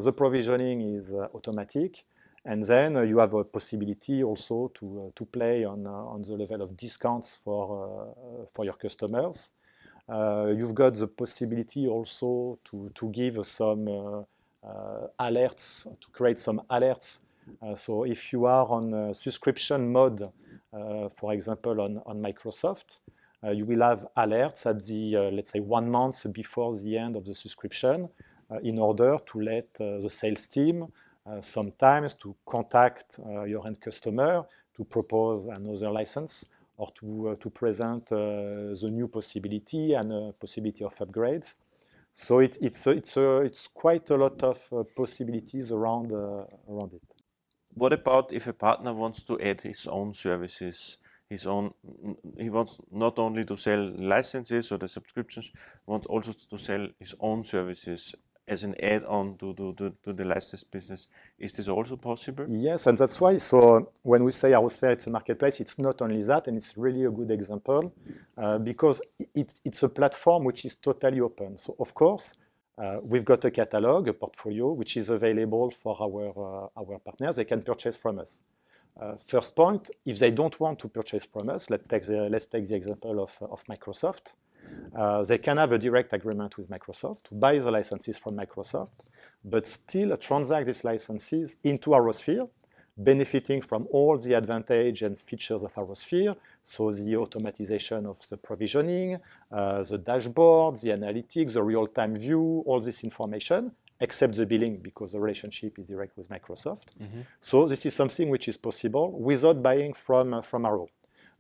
the 0.07 0.13
provisioning 0.13 0.97
is 0.97 1.13
automatic. 1.13 2.05
And 2.47 2.63
then 2.63 2.97
uh, 2.97 3.01
you 3.01 3.19
have 3.19 3.33
a 3.35 3.45
possibility 3.45 4.23
also 4.23 4.71
to, 4.75 5.07
uh, 5.07 5.11
to 5.17 5.25
play 5.25 5.65
on, 5.65 5.87
uh, 5.87 5.91
on 5.91 6.21
the 6.21 6.37
level 6.37 6.61
of 6.61 6.77
discounts 6.77 7.39
for, 7.43 8.15
for 8.53 8.65
your 8.67 8.75
customers. 8.75 9.51
You've 10.09 10.75
got 10.75 10.95
the 10.95 11.07
possibility 11.07 11.87
also 11.87 12.59
to, 12.65 12.91
to 12.95 13.11
give 13.11 13.47
some 13.47 13.87
alerts, 15.21 15.85
to 15.85 16.09
create 16.13 16.39
some 16.39 16.63
alerts. 16.71 17.19
so 17.77 18.05
if 18.05 18.33
you 18.33 18.47
are 18.47 18.67
on 18.69 19.15
subscription 19.15 19.91
mode, 19.93 20.31
for 21.17 21.33
example, 21.33 21.81
on, 21.81 22.03
on 22.07 22.21
Microsoft, 22.21 22.99
uh, 23.45 23.51
you 23.51 23.67
will 23.67 23.83
have 23.83 24.07
alerts 24.17 24.65
at 24.65 24.85
the, 24.87 25.17
uh, 25.17 25.21
let's 25.31 25.51
say, 25.51 25.61
one 25.61 25.91
month 25.91 26.27
before 26.33 26.75
the 26.77 26.97
end 26.97 27.15
of 27.15 27.27
the 27.27 27.35
subscription 27.35 28.09
uh, 28.51 28.59
in 28.63 28.79
order 28.79 29.19
to 29.27 29.41
let 29.41 29.75
the 29.75 30.09
sales 30.09 30.47
team 30.49 30.87
uh, 31.27 31.41
sometimes 31.41 32.15
to 32.15 32.35
contact 32.47 33.19
uh, 33.27 33.45
your 33.45 33.67
end 33.67 33.81
customer 33.81 34.45
to 34.75 34.85
propose 34.85 35.47
another 35.47 35.91
license 35.91 36.45
or 36.77 36.93
to, 37.01 37.29
uh, 37.29 37.35
to 37.37 37.51
present 37.51 38.11
uh, 38.13 38.17
the 38.81 38.89
new 38.91 39.09
possibility 39.09 39.95
and 39.95 40.13
a 40.13 40.33
possibility 40.33 40.85
of 40.85 40.97
upgrades. 40.99 41.55
So 42.13 42.41
it, 42.41 42.59
it's, 42.61 42.87
uh, 42.87 42.93
it's, 42.93 43.17
it's 43.17 43.69
quite 43.69 44.11
a 44.11 44.17
lot 44.17 44.43
of 44.43 44.61
possibilities 44.95 45.73
around, 45.73 46.13
around 46.13 46.95
it. 46.95 47.03
What 47.75 47.93
about 47.93 48.33
if 48.33 48.47
a 48.47 48.53
partner 48.53 48.93
wants 48.93 49.25
to 49.25 49.41
add 49.41 49.63
his 49.63 49.87
own 49.89 50.15
services 50.15 50.99
his 51.29 51.47
own 51.47 51.73
he 52.39 52.51
wants 52.51 52.79
not 52.91 53.19
only 53.19 53.45
to 53.45 53.57
sell 53.57 53.83
licenses 53.99 54.71
or 54.71 54.79
the 54.79 54.89
subscriptions 54.89 55.51
wants 55.87 56.07
also 56.07 56.33
to 56.33 56.59
sell 56.59 56.87
his 56.99 57.15
own 57.21 57.45
services 57.45 58.15
as 58.47 58.65
an 58.65 58.75
add-on 58.83 59.37
to, 59.39 59.55
to, 59.55 59.73
to, 59.75 59.93
to, 60.03 60.13
the 60.13 60.25
license 60.25 60.65
business. 60.65 61.09
Is 61.39 61.53
this 61.55 61.69
also 61.69 61.97
possible? 61.97 62.47
Yes, 62.49 62.87
and 62.87 62.99
that's 62.99 63.21
why. 63.21 63.39
So 63.39 63.93
when 64.03 64.23
we 64.23 64.33
say 64.33 64.51
ArrowSphere, 64.51 64.93
it's 64.93 65.07
a 65.07 65.11
marketplace, 65.11 65.61
it's 65.61 65.79
not 65.79 66.03
only 66.03 66.23
that, 66.25 66.47
and 66.49 66.57
it's 66.57 66.77
really 66.77 67.05
a 67.05 67.11
good 67.11 67.31
example 67.31 67.93
uh, 68.37 68.59
because 68.59 69.01
it's, 69.35 69.61
it's 69.65 69.83
a 69.83 69.89
platform 69.89 70.45
which 70.45 70.65
is 70.65 70.77
totally 70.77 71.21
open. 71.21 71.57
So 71.57 71.75
of 71.79 71.95
course, 71.95 72.35
uh, 72.77 72.99
we've 73.03 73.25
got 73.25 73.45
a 73.45 73.51
catalog, 73.51 74.09
a 74.09 74.13
portfolio, 74.13 74.73
which 74.73 74.97
is 74.97 75.09
available 75.09 75.71
for 75.71 75.97
our, 76.01 76.69
uh, 76.77 76.81
our 76.81 76.99
partners. 76.99 77.37
They 77.37 77.45
can 77.45 77.63
purchase 77.63 77.97
from 77.97 78.19
us. 78.19 78.43
Uh, 79.01 79.15
first 79.27 79.57
point, 79.57 79.91
if 80.05 80.19
they 80.19 80.31
don't 80.31 80.59
want 80.61 80.79
to 80.81 80.89
purchase 80.89 81.25
from 81.25 81.49
us, 81.49 81.71
let's 81.71 81.87
take 81.89 82.05
the, 82.05 82.29
let's 82.29 82.47
take 82.47 82.67
the 82.67 82.75
example 82.75 83.23
of, 83.23 83.37
of 83.41 83.65
Microsoft. 83.65 84.33
Uh, 84.95 85.25
they 85.25 85.39
can 85.39 85.57
have 85.57 85.73
a 85.73 85.79
direct 85.79 86.13
agreement 86.13 86.57
with 86.57 86.69
Microsoft 86.71 87.25
to 87.25 87.35
buy 87.35 87.59
the 87.59 87.71
licenses 87.71 88.17
from 88.17 88.37
Microsoft, 88.37 88.93
but 89.45 89.67
still 89.67 90.17
transact 90.17 90.67
these 90.67 90.85
licenses 90.85 91.57
into 91.65 91.91
ArrowSphere, 91.91 92.49
benefiting 92.97 93.61
from 93.61 93.89
all 93.91 94.17
the 94.19 94.35
advantage 94.35 95.03
and 95.03 95.19
features 95.19 95.63
of 95.63 95.75
ArrowSphere, 95.75 96.37
so 96.63 96.93
the 96.93 97.13
automatization 97.15 98.07
of 98.07 98.19
the 98.29 98.37
provisioning, 98.37 99.19
uh, 99.51 99.83
the 99.83 99.99
dashboard, 99.99 100.77
the 100.77 100.91
analytics, 100.91 101.55
the 101.55 101.63
real-time 101.63 102.17
view, 102.17 102.63
all 102.67 102.81
this 102.81 103.03
information, 103.03 103.73
except 104.01 104.37
the 104.37 104.47
billing 104.47 104.77
because 104.77 105.13
the 105.13 105.19
relationship 105.19 105.79
is 105.79 105.89
direct 105.89 106.17
with 106.17 106.29
Microsoft. 106.29 106.87
Mm 107.01 107.07
-hmm. 107.07 107.23
So 107.41 107.67
this 107.67 107.85
is 107.85 107.95
something 107.95 108.31
which 108.31 108.49
is 108.49 108.59
possible 108.59 109.07
without 109.31 109.61
buying 109.63 109.95
from, 109.95 110.33
uh, 110.35 110.43
from 110.43 110.65
Arrow. 110.65 110.89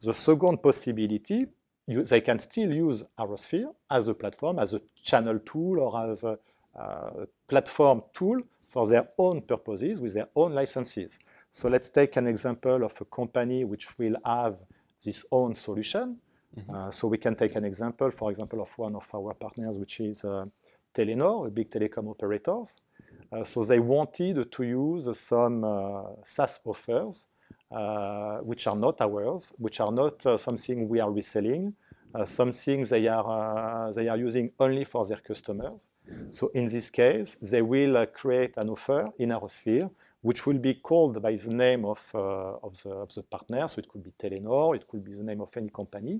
The 0.02 0.12
second 0.12 0.56
possibility 0.60 1.46
you, 1.86 2.02
they 2.04 2.20
can 2.20 2.38
still 2.38 2.72
use 2.72 3.04
ArrowSphere 3.18 3.74
as 3.90 4.08
a 4.08 4.14
platform, 4.14 4.58
as 4.58 4.74
a 4.74 4.80
channel 5.02 5.38
tool, 5.40 5.80
or 5.80 6.10
as 6.10 6.24
a 6.24 6.38
uh, 6.78 7.26
platform 7.48 8.02
tool 8.12 8.40
for 8.68 8.86
their 8.86 9.08
own 9.18 9.42
purposes 9.42 10.00
with 10.00 10.14
their 10.14 10.28
own 10.34 10.52
licenses. 10.54 11.18
So 11.50 11.68
let's 11.68 11.88
take 11.88 12.16
an 12.16 12.26
example 12.26 12.82
of 12.84 13.00
a 13.00 13.04
company 13.04 13.64
which 13.64 13.96
will 13.98 14.16
have 14.24 14.56
this 15.04 15.24
own 15.30 15.54
solution. 15.54 16.20
Mm 16.56 16.62
-hmm. 16.62 16.74
uh, 16.74 16.90
so 16.90 17.08
we 17.08 17.18
can 17.18 17.34
take 17.34 17.58
an 17.58 17.64
example, 17.64 18.10
for 18.10 18.30
example, 18.30 18.60
of 18.60 18.78
one 18.78 18.96
of 18.96 19.14
our 19.14 19.34
partners, 19.34 19.76
which 19.76 20.00
is 20.00 20.24
uh, 20.24 20.44
Telenor, 20.92 21.46
a 21.46 21.50
big 21.50 21.70
telecom 21.70 22.08
operators. 22.08 22.80
Uh, 23.32 23.44
so 23.44 23.64
they 23.64 23.80
wanted 23.80 24.50
to 24.50 24.62
use 24.62 25.14
some 25.14 25.66
uh, 25.66 26.22
SaaS 26.22 26.60
offers 26.64 27.26
which 28.42 28.66
are 28.66 28.76
not 28.76 29.00
ours, 29.00 29.52
which 29.58 29.80
are 29.80 29.92
not 29.92 30.24
uh, 30.26 30.36
something 30.36 30.88
we 30.88 31.00
are 31.00 31.10
reselling, 31.10 31.74
uh, 32.14 32.24
something 32.24 32.84
they 32.84 33.08
are, 33.08 33.92
they 33.92 34.08
are 34.08 34.16
using 34.16 34.50
only 34.60 34.84
for 34.84 35.04
their 35.06 35.18
customers. 35.18 35.90
So 36.30 36.48
in 36.54 36.66
this 36.66 36.90
case, 36.90 37.36
they 37.42 37.62
will 37.62 38.06
create 38.06 38.56
an 38.56 38.70
offer 38.70 39.10
in 39.18 39.30
ArrowSphere 39.30 39.90
which 40.24 40.46
will 40.46 40.58
be 40.58 40.72
called 40.72 41.20
by 41.20 41.36
the 41.36 41.52
name 41.52 41.84
of, 41.84 42.00
uh, 42.14 42.56
of, 42.66 42.82
the, 42.82 42.90
of, 42.90 43.14
the, 43.14 43.22
partner. 43.22 43.68
So 43.68 43.80
it 43.80 43.88
could 43.90 44.02
be 44.02 44.10
Telenor, 44.18 44.74
it 44.74 44.88
could 44.88 45.04
be 45.04 45.12
the 45.12 45.22
name 45.22 45.42
of 45.42 45.54
any 45.54 45.68
company. 45.68 46.18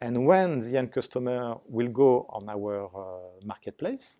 And 0.00 0.24
when 0.24 0.60
the 0.60 0.78
end 0.78 0.90
customer 0.90 1.58
will 1.68 1.88
go 1.88 2.24
on 2.30 2.48
our 2.48 2.86
uh, 2.86 3.44
marketplace, 3.44 4.18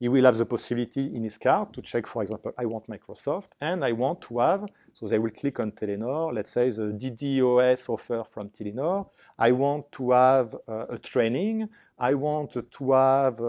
he 0.00 0.08
will 0.08 0.24
have 0.24 0.36
the 0.36 0.46
possibility 0.46 1.14
in 1.14 1.24
his 1.24 1.38
card 1.38 1.72
to 1.74 1.82
check, 1.82 2.06
for 2.06 2.22
example, 2.22 2.52
I 2.56 2.66
want 2.66 2.86
Microsoft 2.88 3.48
and 3.60 3.84
I 3.84 3.92
want 3.92 4.20
to 4.22 4.38
have, 4.38 4.66
so 4.92 5.08
they 5.08 5.18
will 5.18 5.30
click 5.30 5.58
on 5.58 5.72
Telenor, 5.72 6.32
let's 6.32 6.50
say 6.50 6.70
the 6.70 6.92
DDoS 6.92 7.88
offer 7.88 8.22
from 8.30 8.50
Telenor. 8.50 9.08
I 9.38 9.50
want 9.52 9.90
to 9.92 10.12
have 10.12 10.54
uh, 10.68 10.86
a 10.88 10.98
training. 10.98 11.68
I 11.98 12.14
want 12.14 12.52
to 12.52 12.92
have 12.92 13.40
uh, 13.40 13.48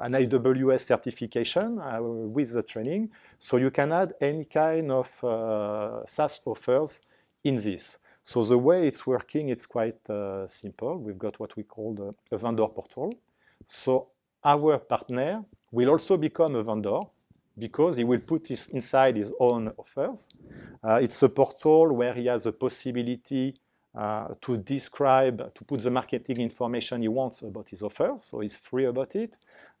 an 0.00 0.12
AWS 0.12 0.80
certification 0.80 1.78
uh, 1.78 2.02
with 2.02 2.52
the 2.52 2.62
training. 2.62 3.10
So 3.38 3.56
you 3.56 3.70
can 3.70 3.90
add 3.92 4.12
any 4.20 4.44
kind 4.44 4.92
of 4.92 5.24
uh, 5.24 6.04
SaaS 6.04 6.42
offers 6.44 7.00
in 7.42 7.56
this. 7.56 7.98
So 8.22 8.42
the 8.42 8.58
way 8.58 8.86
it's 8.86 9.06
working, 9.06 9.48
it's 9.48 9.64
quite 9.64 10.10
uh, 10.10 10.46
simple. 10.46 10.98
We've 10.98 11.18
got 11.18 11.40
what 11.40 11.56
we 11.56 11.62
call 11.62 11.94
the, 11.94 12.14
a 12.34 12.38
vendor 12.38 12.66
portal. 12.68 13.14
So 13.66 14.08
our 14.44 14.78
partner 14.78 15.44
will 15.72 15.90
also 15.90 16.16
become 16.16 16.54
a 16.54 16.62
vendor 16.62 17.00
because 17.56 17.96
he 17.96 18.04
will 18.04 18.20
put 18.20 18.48
his, 18.48 18.68
inside 18.68 19.16
his 19.16 19.32
own 19.38 19.72
offers. 19.76 20.28
Uh, 20.82 20.98
it's 21.02 21.22
a 21.22 21.28
portal 21.28 21.92
where 21.92 22.14
he 22.14 22.26
has 22.26 22.46
a 22.46 22.52
possibility 22.52 23.54
uh, 23.94 24.34
to 24.40 24.56
describe, 24.56 25.54
to 25.54 25.64
put 25.64 25.80
the 25.80 25.90
marketing 25.90 26.38
information 26.38 27.00
he 27.00 27.08
wants 27.08 27.42
about 27.42 27.68
his 27.68 27.82
offers, 27.82 28.24
so 28.24 28.40
he's 28.40 28.56
free 28.56 28.86
about 28.86 29.14
it. 29.14 29.36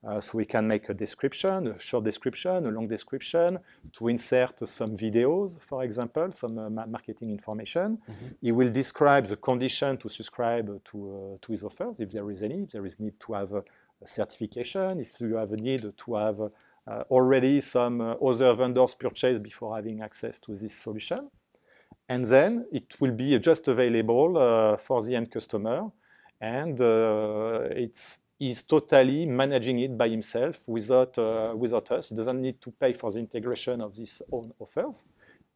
Uh, 0.06 0.20
so 0.20 0.36
we 0.36 0.44
can 0.44 0.68
make 0.68 0.88
a 0.90 0.94
description, 0.94 1.66
a 1.68 1.78
short 1.78 2.04
description, 2.04 2.66
a 2.66 2.70
long 2.70 2.86
description, 2.86 3.58
to 3.90 4.08
insert 4.08 4.68
some 4.68 4.94
videos, 4.96 5.58
for 5.58 5.82
example, 5.82 6.30
some 6.32 6.58
uh, 6.58 6.86
marketing 6.86 7.30
information. 7.30 7.88
Mm 7.92 8.14
-hmm. 8.14 8.36
He 8.42 8.52
will 8.52 8.72
describe 8.72 9.26
the 9.26 9.36
condition 9.36 9.96
to 9.96 10.08
subscribe 10.08 10.80
to, 10.90 10.98
uh, 10.98 11.38
to 11.40 11.52
his 11.52 11.62
offers, 11.62 11.98
if 11.98 12.10
there 12.10 12.32
is 12.32 12.42
any, 12.42 12.62
if 12.62 12.70
there 12.70 12.86
is 12.86 12.98
need 12.98 13.14
to 13.18 13.32
have 13.32 13.62
certification, 14.04 15.00
if 15.00 15.20
you 15.20 15.36
have 15.36 15.52
a 15.52 15.56
need 15.56 15.92
to 15.96 16.14
have 16.14 16.40
uh, 16.40 17.02
already 17.10 17.60
some 17.60 18.00
uh, 18.00 18.14
other 18.14 18.54
vendors 18.54 18.94
purchase 18.94 19.38
before 19.38 19.76
having 19.76 20.02
access 20.02 20.38
to 20.38 20.54
this 20.54 20.74
solution. 20.74 21.30
And 22.08 22.24
then 22.26 22.66
it 22.72 23.00
will 23.00 23.12
be 23.12 23.38
just 23.38 23.68
available 23.68 24.36
uh, 24.36 24.76
for 24.76 25.02
the 25.02 25.16
end 25.16 25.30
customer 25.30 25.90
and 26.40 26.78
it's 26.80 28.18
is 28.40 28.64
totally 28.64 29.26
managing 29.26 29.78
it 29.80 29.96
by 29.96 30.08
himself 30.08 30.62
without, 30.66 31.16
uh, 31.18 31.54
without 31.56 31.90
us. 31.92 32.08
He 32.08 32.14
doesn't 32.14 32.40
need 32.40 32.60
to 32.60 32.70
pay 32.72 32.92
for 32.92 33.10
the 33.10 33.18
integration 33.18 33.80
of 33.80 33.94
his 33.94 34.22
own 34.32 34.52
offers. 34.58 35.04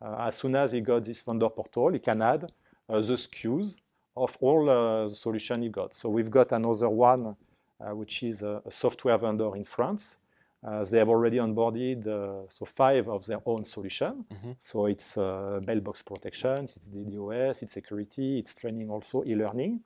Uh, 0.00 0.26
as 0.28 0.36
soon 0.36 0.54
as 0.54 0.72
he 0.72 0.80
got 0.80 1.04
this 1.04 1.20
vendor 1.20 1.48
portal, 1.48 1.92
he 1.92 1.98
can 1.98 2.22
add 2.22 2.44
uh, 2.88 3.00
the 3.00 3.14
SKUs 3.14 3.76
of 4.16 4.36
all 4.40 4.64
the 4.64 5.14
solution 5.14 5.62
he 5.62 5.68
got. 5.68 5.92
So 5.94 6.08
we've 6.08 6.30
got 6.30 6.52
another 6.52 6.88
one 6.88 7.36
which 7.80 8.22
is 8.22 8.42
a, 8.42 8.62
a, 8.66 8.70
software 8.70 9.18
vendor 9.18 9.54
in 9.56 9.64
France, 9.64 10.16
Uh, 10.60 10.82
they 10.90 10.98
have 10.98 11.08
already 11.08 11.38
onboarded 11.38 12.04
uh, 12.06 12.42
so 12.50 12.64
five 12.64 13.08
of 13.08 13.24
their 13.26 13.40
own 13.46 13.64
solution. 13.64 14.24
Mhm. 14.28 14.56
So 14.58 14.86
it's 14.86 15.16
uh, 15.16 15.60
mailbox 15.64 16.02
protection, 16.02 16.64
it's 16.64 16.88
DDoS, 16.88 17.62
it's 17.62 17.72
security, 17.72 18.38
it's 18.40 18.54
training 18.54 18.90
also 18.90 19.22
e-learning. 19.24 19.80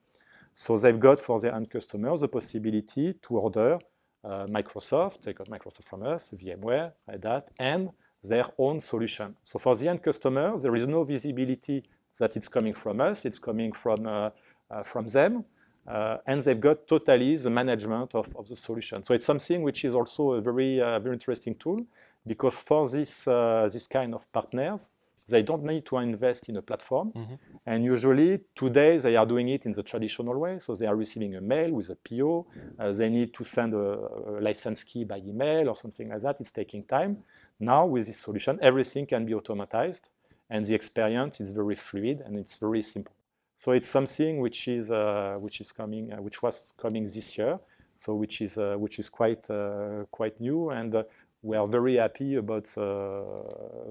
So 0.54 0.78
they've 0.78 0.98
got 0.98 1.20
for 1.20 1.38
their 1.40 1.54
end 1.54 1.68
customers 1.68 2.20
the 2.20 2.28
possibility 2.28 3.14
to 3.24 3.38
order 3.38 3.78
uh, 4.24 4.46
Microsoft, 4.46 5.22
they 5.22 5.32
got 5.32 5.48
Microsoft 5.48 5.84
from 5.84 6.02
us, 6.04 6.30
VMware, 6.30 6.92
Red 7.08 7.24
Hat, 7.24 7.50
and 7.58 7.90
their 8.24 8.46
own 8.56 8.80
solution. 8.80 9.36
So 9.44 9.58
for 9.58 9.74
the 9.76 9.88
end 9.88 10.02
customer, 10.02 10.56
there 10.58 10.74
is 10.76 10.86
no 10.86 11.04
visibility 11.04 11.82
that 12.18 12.36
it's 12.36 12.48
coming 12.48 12.74
from 12.74 13.00
us, 13.00 13.24
it's 13.24 13.38
coming 13.38 13.72
from, 13.72 14.06
uh, 14.06 14.30
uh, 14.70 14.82
from 14.84 15.06
them, 15.08 15.44
uh, 15.86 16.18
and 16.26 16.40
they've 16.42 16.60
got 16.60 16.86
totally 16.86 17.36
the 17.36 17.50
management 17.50 18.14
of, 18.14 18.34
of 18.36 18.48
the 18.48 18.56
solution. 18.56 19.02
So 19.02 19.14
it's 19.14 19.26
something 19.26 19.62
which 19.62 19.84
is 19.84 19.94
also 19.94 20.32
a 20.32 20.40
very, 20.40 20.80
uh, 20.80 20.98
very 21.00 21.14
interesting 21.14 21.54
tool 21.56 21.84
because 22.26 22.56
for 22.56 22.88
this, 22.88 23.26
uh, 23.26 23.68
this 23.72 23.86
kind 23.88 24.14
of 24.14 24.30
partners, 24.32 24.90
they 25.28 25.42
don't 25.42 25.64
need 25.64 25.84
to 25.86 25.98
invest 25.98 26.48
in 26.48 26.56
a 26.56 26.62
platform. 26.62 27.12
Mhm. 27.12 27.38
And 27.66 27.84
usually 27.84 28.40
today 28.54 28.98
they 28.98 29.16
are 29.16 29.26
doing 29.26 29.48
it 29.48 29.66
in 29.66 29.72
the 29.72 29.82
traditional 29.82 30.36
way. 30.38 30.58
So 30.58 30.74
they 30.74 30.86
are 30.86 30.96
receiving 30.96 31.36
a 31.36 31.40
mail 31.40 31.70
with 31.72 31.90
a 31.90 31.96
PO. 31.96 32.46
Uh, 32.78 32.92
they 32.92 33.08
need 33.08 33.32
to 33.34 33.44
send 33.44 33.72
a, 33.74 33.78
a 33.78 34.40
license 34.40 34.82
key 34.82 35.04
by 35.04 35.18
email 35.18 35.68
or 35.68 35.76
something 35.76 36.08
like 36.08 36.22
that. 36.22 36.40
It's 36.40 36.50
taking 36.50 36.82
time. 36.84 37.22
Now 37.60 37.86
with 37.86 38.06
this 38.06 38.18
solution, 38.18 38.58
everything 38.60 39.06
can 39.06 39.24
be 39.24 39.32
automatized 39.32 40.02
and 40.50 40.64
the 40.64 40.74
experience 40.74 41.40
is 41.40 41.52
very 41.52 41.76
fluid 41.76 42.20
and 42.24 42.36
it's 42.36 42.56
very 42.56 42.82
simple. 42.82 43.14
So 43.62 43.70
it's 43.70 43.86
something 43.86 44.40
which 44.40 44.66
is 44.66 44.90
uh, 44.90 45.36
which 45.38 45.60
is 45.60 45.70
coming, 45.70 46.12
uh, 46.12 46.20
which 46.20 46.42
was 46.42 46.72
coming 46.76 47.04
this 47.04 47.38
year. 47.38 47.60
So 47.94 48.16
which 48.16 48.40
is 48.40 48.58
uh, 48.58 48.74
which 48.76 48.98
is 48.98 49.08
quite 49.08 49.48
uh, 49.48 50.04
quite 50.10 50.40
new 50.40 50.70
and 50.70 50.92
uh, 50.92 51.04
we 51.42 51.56
are 51.56 51.68
very 51.68 51.94
happy 51.94 52.34
about 52.34 52.66
uh, 52.76 52.82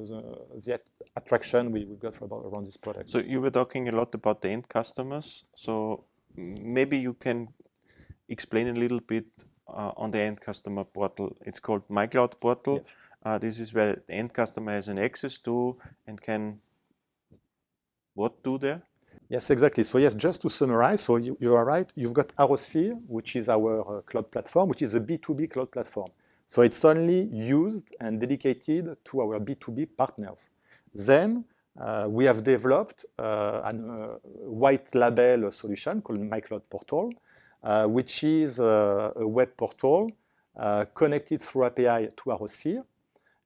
the, 0.09 0.19
the 0.65 0.81
attraction 1.15 1.71
we, 1.71 1.85
we 1.85 1.95
got 1.95 2.21
about, 2.21 2.43
around 2.47 2.65
this 2.65 2.75
product. 2.75 3.09
So 3.09 3.19
you 3.19 3.39
were 3.39 3.49
talking 3.49 3.87
a 3.87 3.93
lot 3.93 4.13
about 4.13 4.41
the 4.41 4.49
end 4.49 4.67
customers. 4.67 5.45
So 5.55 6.03
maybe 6.35 6.97
you 6.97 7.13
can 7.13 7.47
explain 8.27 8.67
a 8.67 8.73
little 8.73 8.99
bit 8.99 9.27
uh, 9.69 9.93
on 9.95 10.11
the 10.11 10.19
end 10.19 10.41
customer 10.41 10.83
portal. 10.83 11.37
It's 11.45 11.61
called 11.61 11.87
MyCloud 11.87 12.41
Portal. 12.41 12.75
Yes. 12.75 12.95
Uh, 13.23 13.37
this 13.37 13.57
is 13.57 13.73
where 13.73 14.03
the 14.05 14.13
end 14.13 14.33
customer 14.33 14.73
has 14.73 14.89
an 14.89 14.99
access 14.99 15.37
to 15.39 15.77
and 16.05 16.21
can 16.21 16.59
what 18.15 18.43
do 18.43 18.57
there? 18.57 18.81
Yes, 19.31 19.50
exactly. 19.50 19.85
So 19.85 19.97
yes, 19.97 20.13
just 20.13 20.41
to 20.41 20.50
summarize, 20.50 21.00
so 21.00 21.15
you, 21.15 21.38
you 21.39 21.55
are 21.55 21.63
right. 21.63 21.89
You've 21.95 22.11
got 22.11 22.35
ArrowSphere, 22.35 23.00
which 23.07 23.38
is 23.38 23.47
our 23.47 23.79
uh, 23.79 24.01
cloud 24.01 24.29
platform, 24.29 24.67
which 24.67 24.81
is 24.81 24.93
a 24.93 25.00
B2B 25.00 25.51
cloud 25.51 25.71
platform. 25.71 26.09
So 26.47 26.63
it's 26.63 26.83
only 26.83 27.29
used 27.31 27.95
and 28.01 28.19
dedicated 28.19 28.97
to 29.05 29.21
our 29.21 29.39
B2B 29.39 29.88
partners. 29.95 30.50
Then 30.93 31.45
uh, 31.79 32.07
we 32.09 32.25
have 32.25 32.43
developed 32.43 33.05
uh, 33.17 33.71
a 33.71 34.19
white 34.50 34.93
label 34.93 35.50
solution 35.50 36.01
called 36.01 36.19
MyCloud 36.19 36.63
Portal, 36.69 37.13
uh, 37.63 37.85
which 37.85 38.25
is 38.25 38.59
uh, 38.59 39.13
a 39.15 39.25
web 39.25 39.55
portal 39.55 40.11
uh, 40.57 40.83
connected 40.93 41.39
through 41.39 41.67
API 41.67 42.09
to 42.17 42.23
ArrowSphere 42.25 42.83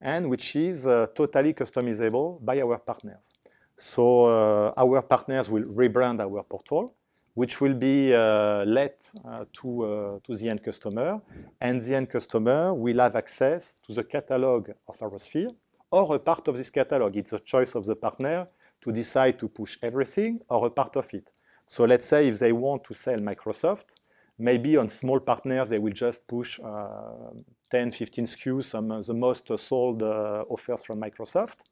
and 0.01 0.32
which 0.32 0.56
is 0.56 0.88
uh, 0.88 1.06
totally 1.13 1.54
customizable 1.54 2.44
by 2.44 2.60
our 2.60 2.80
partners. 2.80 3.36
So 3.77 4.25
uh, 4.25 4.74
our 4.77 5.01
partners 5.01 5.50
will 5.50 5.63
rebrand 5.63 6.22
our 6.22 6.44
portal, 6.44 6.94
which 7.34 7.60
will 7.60 7.74
be 7.74 8.13
uh, 8.13 8.63
let 8.65 9.05
uh, 9.25 9.44
to, 9.51 10.22
the 10.27 10.50
end 10.50 10.63
customer, 10.63 11.22
and 11.60 11.82
the 11.82 11.96
end 11.96 12.10
customer 12.10 12.74
will 12.74 13.00
have 13.00 13.15
access 13.15 13.75
to 13.86 13.94
the 13.94 14.03
catalog 14.03 14.70
of 14.88 14.98
ArrowSphere 15.00 15.53
or 15.92 16.16
a 16.16 16.20
part 16.20 16.48
of 16.48 16.55
this 16.55 16.70
catalog. 16.70 17.16
It's 17.18 17.33
a 17.33 17.40
choice 17.40 17.75
of 17.75 17.85
the 17.85 17.96
partner 17.96 18.48
to 18.81 18.92
decide 18.92 19.38
to 19.40 19.50
push 19.50 19.77
everything 19.81 20.40
or 20.50 20.68
a 20.68 20.70
part 20.70 20.96
of 20.96 21.14
it. 21.14 21.29
So 21.66 21.83
let's 21.83 22.05
say 22.05 22.27
if 22.27 22.40
they 22.40 22.53
want 22.53 22.83
to 22.85 22.94
sell 22.94 23.18
Microsoft, 23.18 23.96
maybe 24.38 24.77
on 24.77 24.88
small 24.88 25.20
partners 25.20 25.70
they 25.70 25.79
will 25.79 25.94
just 25.94 26.25
push 26.27 26.59
uh, 26.64 27.31
10, 27.72 27.92
15 27.92 28.25
SKUs, 28.25 28.64
some 28.66 28.92
uh, 28.92 29.01
the 29.01 29.14
most 29.14 29.51
sold 29.57 30.01
offers 30.01 30.83
from 30.85 31.01
Microsoft. 31.01 31.64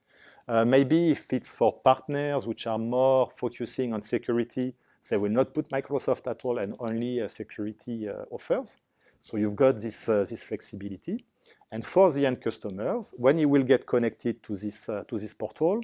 Uh, 0.48 0.66
maybe 0.66 1.12
if 1.12 1.32
it's 1.32 1.56
for 1.56 1.74
partners 1.84 2.46
which 2.46 2.68
are 2.68 2.78
more 2.78 3.30
focusing 3.38 3.94
on 3.94 4.02
security, 4.02 4.76
they 5.10 5.18
will 5.18 5.32
not 5.32 5.54
put 5.54 5.70
Microsoft 5.70 6.30
at 6.30 6.44
all 6.46 6.58
and 6.58 6.76
only 6.80 7.22
uh, 7.22 7.28
security 7.28 8.10
uh, 8.10 8.26
offers. 8.32 8.78
So 9.22 9.38
you've 9.38 9.56
got 9.56 9.78
this, 9.78 10.10
uh, 10.10 10.26
this 10.30 10.44
flexibility. 10.44 11.24
And 11.72 11.86
for 11.86 12.12
the 12.12 12.26
end 12.26 12.42
customers, 12.42 13.14
when 13.18 13.38
he 13.38 13.46
will 13.46 13.64
get 13.64 13.86
connected 13.86 14.44
to 14.44 14.56
this, 14.56 14.90
uh, 14.90 15.04
to 15.08 15.18
this 15.18 15.34
portal, 15.34 15.82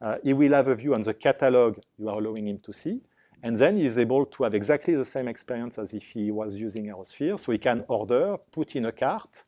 uh, 0.00 0.16
he 0.22 0.32
will 0.34 0.52
have 0.52 0.68
a 0.68 0.74
view 0.74 0.94
on 0.94 1.02
the 1.02 1.14
catalog 1.14 1.78
you 1.98 2.08
are 2.08 2.18
allowing 2.18 2.48
him 2.48 2.58
to 2.58 2.72
see. 2.72 3.00
And 3.42 3.56
then 3.56 3.76
he 3.76 3.86
is 3.86 3.98
able 3.98 4.26
to 4.26 4.44
have 4.44 4.54
exactly 4.54 4.94
the 4.94 5.04
same 5.04 5.26
experience 5.26 5.78
as 5.78 5.94
if 5.94 6.04
he 6.04 6.30
was 6.30 6.56
using 6.56 6.86
ArrowSphere. 6.86 7.38
So 7.38 7.50
he 7.52 7.58
can 7.58 7.84
order, 7.88 8.36
put 8.52 8.76
in 8.76 8.86
a 8.86 8.92
cart. 8.92 9.44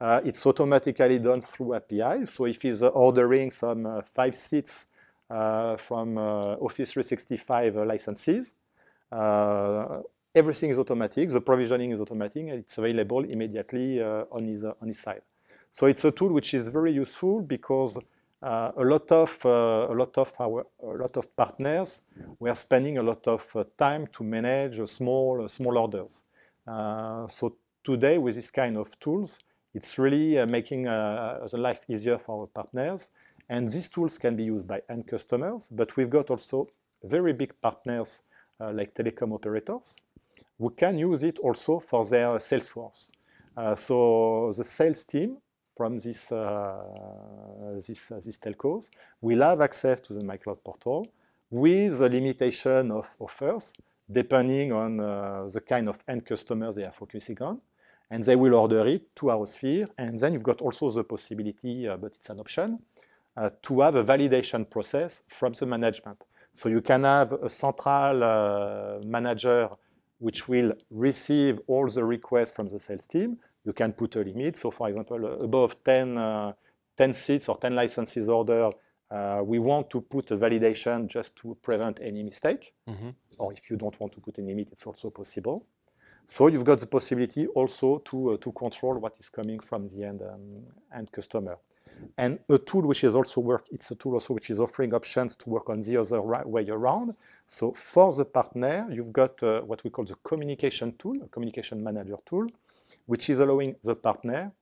Uh, 0.00 0.20
it's 0.24 0.46
automatically 0.46 1.18
done 1.18 1.40
through 1.40 1.74
API. 1.74 2.24
So 2.26 2.44
if 2.46 2.62
he's 2.62 2.82
uh, 2.82 2.88
ordering 2.88 3.50
some 3.50 3.84
uh, 3.86 4.02
five 4.14 4.36
seats 4.36 4.86
uh, 5.28 5.76
from 5.76 6.16
Office 6.16 6.92
365 6.92 7.76
uh, 7.76 7.84
licenses, 7.84 8.54
everything 10.34 10.70
is 10.70 10.78
automatic. 10.78 11.28
The 11.30 11.40
provisioning 11.40 11.90
is 11.90 12.00
automatic, 12.00 12.42
and 12.42 12.60
it's 12.60 12.78
available 12.78 13.24
immediately 13.24 14.00
on 14.02 14.46
his 14.46 14.64
on 14.64 14.86
his 14.86 14.98
side. 14.98 15.22
So 15.70 15.86
it's 15.86 16.04
a 16.04 16.10
tool 16.10 16.32
which 16.32 16.54
is 16.54 16.68
very 16.68 16.92
useful 16.92 17.42
because 17.42 17.98
uh, 18.40 18.70
a 18.76 18.84
lot 18.84 19.10
of 19.10 19.36
uh, 19.44 19.88
a 19.90 19.94
lot 19.94 20.16
of 20.16 20.32
our 20.38 20.64
a 20.82 20.96
lot 20.96 21.16
of 21.16 21.34
partners 21.34 22.02
were 22.38 22.54
spending 22.54 22.98
a 22.98 23.02
lot 23.02 23.26
of 23.26 23.44
uh, 23.56 23.64
time 23.76 24.06
to 24.12 24.22
manage 24.22 24.80
small 24.88 25.48
small 25.48 25.76
orders. 25.76 26.24
So 26.66 27.56
today 27.82 28.18
with 28.18 28.36
this 28.36 28.50
kind 28.50 28.76
of 28.76 28.96
tools, 29.00 29.40
it's 29.78 29.96
really 29.96 30.38
uh, 30.38 30.46
making 30.46 30.88
uh, 30.88 31.46
the 31.52 31.56
life 31.56 31.82
easier 31.88 32.18
for 32.18 32.32
our 32.40 32.46
partners. 32.48 33.10
And 33.48 33.68
these 33.68 33.88
tools 33.88 34.18
can 34.18 34.34
be 34.34 34.44
used 34.54 34.66
by 34.66 34.82
end 34.90 35.06
customers, 35.06 35.68
but 35.70 35.96
we've 35.96 36.10
got 36.10 36.30
also 36.30 36.58
very 37.04 37.32
big 37.32 37.52
partners 37.62 38.22
uh, 38.60 38.72
like 38.72 38.92
telecom 38.94 39.32
operators 39.32 39.96
who 40.58 40.70
can 40.70 40.98
use 40.98 41.22
it 41.22 41.38
also 41.38 41.78
for 41.78 42.04
their 42.04 42.40
sales 42.40 42.68
force. 42.68 43.12
Uh, 43.56 43.74
so 43.74 44.52
the 44.56 44.64
sales 44.64 45.04
team 45.04 45.38
from 45.76 45.96
this, 45.96 46.32
uh, 46.32 47.76
this, 47.86 48.10
uh, 48.10 48.20
telcos 48.42 48.90
will 49.20 49.42
have 49.42 49.60
access 49.60 50.00
to 50.00 50.12
the 50.12 50.22
MyCloud 50.22 50.58
portal 50.64 51.06
with 51.50 52.00
a 52.00 52.08
limitation 52.08 52.90
of 52.90 53.06
offers 53.20 53.72
depending 54.10 54.72
on 54.72 54.98
uh, 54.98 55.46
the 55.52 55.60
kind 55.60 55.88
of 55.88 56.02
end 56.08 56.26
customers 56.26 56.74
they 56.74 56.84
are 56.84 56.98
focusing 57.02 57.40
on. 57.42 57.60
And 58.10 58.22
they 58.24 58.36
will 58.36 58.54
order 58.54 58.86
it 58.86 59.14
to 59.16 59.30
our 59.30 59.46
sphere, 59.46 59.88
And 59.98 60.18
then 60.18 60.32
you've 60.32 60.42
got 60.42 60.60
also 60.60 60.90
the 60.90 61.04
possibility, 61.04 61.86
uh, 61.88 61.96
but 61.96 62.12
it's 62.14 62.30
an 62.30 62.40
option, 62.40 62.78
uh, 63.36 63.50
to 63.62 63.80
have 63.80 63.96
a 63.96 64.04
validation 64.04 64.68
process 64.68 65.22
from 65.28 65.52
the 65.52 65.66
management. 65.66 66.24
So 66.52 66.68
you 66.68 66.80
can 66.80 67.04
have 67.04 67.32
a 67.32 67.48
central 67.48 68.24
uh, 68.24 68.98
manager 69.04 69.68
which 70.18 70.48
will 70.48 70.72
receive 70.90 71.60
all 71.68 71.86
the 71.88 72.04
requests 72.04 72.50
from 72.50 72.68
the 72.68 72.80
sales 72.80 73.06
team. 73.06 73.38
You 73.64 73.72
can 73.72 73.92
put 73.92 74.16
a 74.16 74.20
limit. 74.20 74.56
So 74.56 74.70
for 74.70 74.88
example, 74.88 75.44
above 75.44 75.76
10, 75.84 76.18
uh, 76.18 76.52
10 76.96 77.14
seats 77.14 77.48
or 77.48 77.58
10 77.58 77.76
licenses 77.76 78.28
ordered, 78.28 78.72
uh, 79.10 79.40
we 79.44 79.58
want 79.58 79.88
to 79.90 80.00
put 80.00 80.30
a 80.32 80.36
validation 80.36 81.06
just 81.06 81.36
to 81.36 81.56
prevent 81.62 82.00
any 82.00 82.22
mistake. 82.22 82.72
Mhm. 82.88 83.14
Or 83.38 83.52
if 83.52 83.70
you 83.70 83.76
don't 83.76 83.98
want 84.00 84.12
to 84.14 84.20
put 84.20 84.38
any 84.38 84.48
limit, 84.48 84.68
it's 84.72 84.86
also 84.86 85.10
possible. 85.10 85.64
So 86.30 86.46
you've 86.48 86.64
got 86.64 86.78
the 86.78 86.86
possibility 86.86 87.46
also 87.46 88.02
to, 88.04 88.32
uh, 88.32 88.36
to 88.36 88.52
control 88.52 88.98
what 88.98 89.18
is 89.18 89.30
coming 89.30 89.58
from 89.60 89.88
the 89.88 90.04
end, 90.04 90.20
um, 90.20 90.62
end 90.94 91.10
customer. 91.10 91.56
And 92.18 92.38
a 92.50 92.58
tool 92.58 92.82
which 92.82 93.02
is 93.02 93.14
also 93.14 93.40
work, 93.40 93.66
it's 93.72 93.90
a 93.90 93.94
tool 93.94 94.12
also 94.12 94.34
which 94.34 94.50
is 94.50 94.60
offering 94.60 94.92
options 94.92 95.34
to 95.36 95.48
work 95.48 95.70
on 95.70 95.80
the 95.80 95.96
other 95.96 96.20
way 96.20 96.68
around. 96.68 97.14
So 97.46 97.72
for 97.72 98.12
the 98.12 98.26
partner, 98.26 98.86
you've 98.92 99.12
got 99.12 99.42
uh, 99.42 99.62
what 99.62 99.82
we 99.84 99.90
call 99.90 100.04
the 100.04 100.16
communication 100.22 100.94
tool, 100.98 101.16
a 101.24 101.28
communication 101.28 101.82
manager 101.82 102.18
tool, 102.26 102.46
which 103.06 103.30
is 103.30 103.38
allowing 103.38 103.76
the 103.82 103.96
partner 103.96 104.52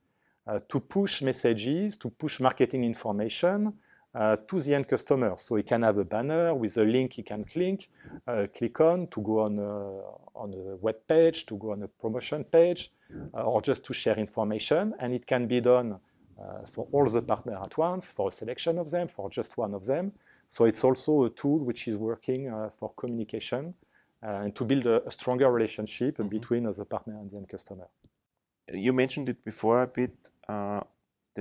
uh, 0.47 0.59
to 0.69 0.79
push 0.79 1.21
messages, 1.21 1.97
to 1.97 2.09
push 2.09 2.39
marketing 2.39 2.85
information 2.85 3.73
uh, 4.17 4.35
to 4.47 4.59
the 4.59 4.73
end 4.73 4.87
customer. 4.87 5.33
So 5.37 5.55
he 5.55 5.63
can 5.63 5.81
have 5.83 5.97
a 5.99 6.03
banner 6.05 6.53
with 6.55 6.77
a 6.77 6.83
link 6.83 7.13
he 7.13 7.23
can 7.23 7.43
click, 7.43 7.89
uh, 8.27 8.47
click 8.57 8.79
on 8.81 9.07
to 9.07 9.21
go 9.21 9.35
on 9.41 9.59
a, 9.59 9.71
on 10.43 10.53
a 10.53 10.75
web 10.85 10.99
page, 11.07 11.45
to 11.45 11.55
go 11.57 11.71
on 11.71 11.83
a 11.83 11.87
promotion 11.87 12.43
page, 12.43 12.91
uh, 13.33 13.43
or 13.51 13.61
just 13.61 13.83
to 13.85 13.93
share 13.93 14.17
information. 14.17 14.93
And 14.99 15.13
it 15.13 15.25
can 15.27 15.47
be 15.47 15.61
done 15.61 15.89
uh, 16.39 16.65
for 16.65 16.87
all 16.91 17.05
the 17.05 17.21
partners 17.21 17.59
at 17.63 17.77
once, 17.77 18.07
for 18.07 18.29
a 18.29 18.31
selection 18.31 18.79
of 18.79 18.89
them, 18.89 19.07
for 19.07 19.29
just 19.29 19.57
one 19.57 19.73
of 19.73 19.85
them. 19.85 20.11
So 20.49 20.65
it's 20.65 20.83
also 20.83 21.25
a 21.25 21.29
tool 21.29 21.59
which 21.59 21.87
is 21.87 21.95
working 21.97 22.49
uh, 22.49 22.69
for 22.79 22.93
communication 22.95 23.73
uh, 24.23 24.43
and 24.43 24.55
to 24.55 24.65
build 24.65 24.85
a, 24.85 25.05
a 25.05 25.11
stronger 25.11 25.51
relationship 25.51 26.17
Mhm. 26.17 26.29
between 26.29 26.65
uh, 26.65 26.71
the 26.71 26.85
partner 26.85 27.15
and 27.19 27.29
the 27.29 27.37
end 27.37 27.49
customer. 27.49 27.87
You 28.73 28.93
mentioned 28.93 29.29
it 29.29 29.43
before 29.43 29.83
a 29.83 29.87
bit. 29.87 30.31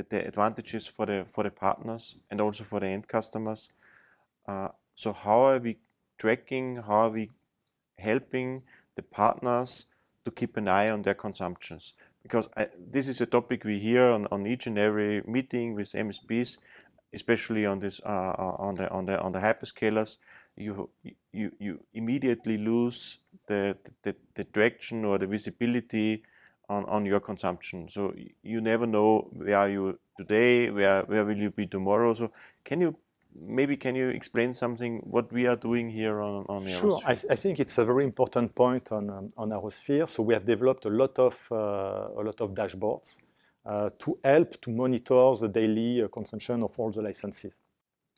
The, 0.03 0.27
advantages 0.27 0.87
for 0.87 1.07
the 1.07 1.25
for 1.27 1.45
the 1.45 1.51
partners 1.51 2.17
and 2.31 2.41
also 2.41 2.65
for 2.65 2.81
the 2.81 2.87
end 2.87 3.09
customers. 3.09 3.71
Uh, 4.47 4.69
so 4.95 5.13
how 5.13 5.41
are 5.41 5.59
we 5.59 5.79
tracking? 6.19 6.77
How 6.77 7.07
are 7.07 7.11
we 7.11 7.31
helping 7.99 8.63
the 8.95 9.03
partners 9.03 9.87
to 10.25 10.31
keep 10.31 10.57
an 10.57 10.69
eye 10.69 10.91
on 10.91 11.03
their 11.03 11.15
consumptions? 11.15 11.95
Because 12.23 12.49
I, 12.57 12.69
this 12.79 13.09
is 13.09 13.21
a 13.21 13.27
topic 13.27 13.65
we 13.65 13.79
hear 13.79 14.09
on, 14.11 14.27
on 14.33 14.47
each 14.47 14.67
and 14.67 14.79
every 14.79 15.23
meeting 15.27 15.75
with 15.75 15.93
MSPs, 15.93 16.59
especially 17.15 17.67
on 17.67 17.81
this 17.81 18.01
uh, 18.05 18.35
uh, 18.39 18.57
on 18.59 18.75
the 18.77 18.91
on 18.91 19.07
the 19.07 19.21
on 19.21 19.33
the 19.33 19.41
hyperscalers. 19.41 20.17
You 20.57 20.91
you 21.33 21.53
you 21.59 21.81
immediately 21.93 22.59
lose 22.59 23.19
the, 23.47 23.77
the 24.03 24.17
the 24.35 24.45
direction 24.45 25.05
or 25.05 25.19
the 25.19 25.27
visibility 25.27 26.23
on, 26.69 26.85
on 26.87 27.07
your 27.07 27.21
consumption. 27.21 27.89
So 27.89 28.15
you 28.43 28.61
never 28.61 28.87
know 28.87 29.29
where 29.33 29.57
are 29.57 29.69
you 29.69 29.99
today, 30.17 30.71
where 30.71 31.03
where 31.03 31.25
will 31.25 31.37
you 31.37 31.51
be 31.51 31.67
tomorrow. 31.67 32.15
So 32.15 32.31
can 32.65 32.81
you 32.81 32.97
maybe 33.41 33.77
can 33.77 33.95
you 33.95 34.09
explain 34.09 34.55
something 34.55 34.99
what 35.05 35.33
we 35.33 35.47
are 35.47 35.57
doing 35.57 35.91
here 35.91 36.21
on, 36.21 36.45
on 36.49 36.67
Sure, 36.67 37.01
I, 37.07 37.13
I, 37.13 37.37
think 37.37 37.61
it's 37.61 37.79
a 37.79 37.85
very 37.85 38.05
important 38.05 38.55
point 38.55 38.93
on, 38.93 39.11
um, 39.11 39.29
on 39.37 39.51
ArrowSphere. 39.51 40.09
So 40.09 40.23
we 40.23 40.35
have 40.35 40.47
developed 40.47 40.87
a 40.87 40.91
lot 40.91 41.19
of, 41.19 41.37
uh, 41.51 41.55
a 41.55 42.23
lot 42.23 42.41
of 42.41 42.51
dashboards 42.53 43.21
uh, 43.65 43.91
to 43.99 44.19
help 44.25 44.61
to 44.63 44.71
monitor 44.71 45.35
the 45.39 45.49
daily 45.49 46.03
uh, 46.03 46.09
consumption 46.09 46.63
of 46.63 46.79
all 46.79 46.91
the 46.91 47.03
licenses. 47.03 47.61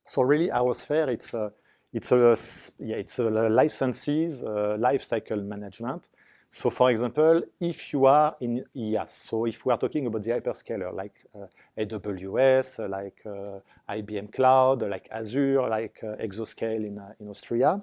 So 0.04 0.22
really 0.22 0.48
ArrowSphere, 0.48 1.08
it's 1.08 1.34
a, 1.34 1.52
it's 1.92 2.12
a, 2.12 2.36
yeah, 2.78 2.96
it's 2.96 3.18
a 3.18 3.24
licenses 3.24 4.42
uh, 4.42 4.76
lifecycle 4.78 5.44
management. 5.44 6.04
So 6.50 6.70
for 6.70 6.90
example, 6.90 7.42
if 7.60 7.92
you 7.92 8.06
are 8.06 8.34
in 8.40 8.64
IaaS, 8.74 9.10
so 9.10 9.44
if 9.44 9.64
we 9.64 9.72
are 9.72 9.78
talking 9.78 10.06
about 10.06 10.22
the 10.22 10.30
hyperscaler 10.30 10.92
like 10.94 11.24
uh, 11.34 11.46
AWS, 11.78 12.80
uh, 12.80 12.88
like 12.88 13.20
uh, 13.26 13.60
IBM 13.92 14.32
Cloud, 14.32 14.82
like 14.82 15.08
Azure, 15.10 15.68
like 15.68 16.00
uh, 16.02 16.16
Exoscale 16.16 16.86
in, 16.86 16.98
uh, 16.98 17.12
in 17.20 17.28
Austria, 17.28 17.80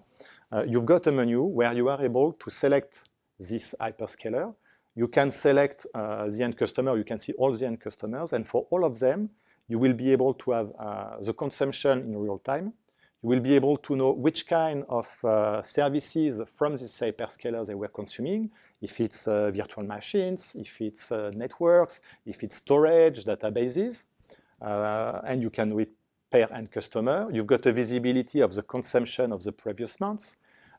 you've 0.67 0.85
got 0.85 1.05
a 1.07 1.11
menu 1.11 1.43
where 1.43 1.73
you 1.73 1.89
are 1.89 2.01
able 2.01 2.31
to 2.33 2.49
select 2.49 3.03
this 3.39 3.75
hyperscaler. 3.79 4.53
You 4.95 5.09
can 5.09 5.29
select 5.29 5.85
the 5.93 6.39
end 6.41 6.57
customer, 6.57 6.97
you 6.97 7.03
can 7.03 7.17
see 7.17 7.33
all 7.33 7.51
the 7.53 7.65
end 7.65 7.81
customers, 7.81 8.31
and 8.31 8.47
for 8.47 8.65
all 8.69 8.85
of 8.85 8.97
them, 8.99 9.29
you 9.67 9.77
will 9.77 9.93
be 9.93 10.13
able 10.13 10.33
to 10.35 10.51
have 10.51 10.71
the 11.21 11.33
consumption 11.33 11.99
in 11.99 12.17
real 12.17 12.39
time, 12.39 12.71
you 13.25 13.29
will 13.29 13.39
be 13.39 13.55
able 13.55 13.75
to 13.77 13.95
know 13.95 14.11
which 14.11 14.45
kind 14.45 14.85
of 14.87 15.07
uh, 15.23 15.59
services 15.63 16.39
from 16.55 16.75
this 16.75 16.99
hyperscaler 16.99 17.65
they 17.65 17.73
were 17.73 17.87
consuming, 17.87 18.51
if 18.83 18.99
it's 18.99 19.27
uh, 19.27 19.49
virtual 19.49 19.83
machines, 19.83 20.55
if 20.59 20.79
it's 20.79 21.11
uh, 21.11 21.31
networks, 21.33 22.01
if 22.27 22.43
it's 22.43 22.57
storage, 22.57 23.25
databases, 23.25 24.03
uh, 24.61 25.21
and 25.25 25.41
you 25.41 25.49
can 25.49 25.87
per 26.29 26.47
end 26.53 26.69
customer. 26.69 27.27
You've 27.33 27.47
got 27.47 27.65
a 27.65 27.71
visibility 27.71 28.41
of 28.41 28.53
the 28.53 28.61
consumption 28.61 29.31
of 29.31 29.41
the 29.41 29.51
previous 29.51 29.99
months. 29.99 30.37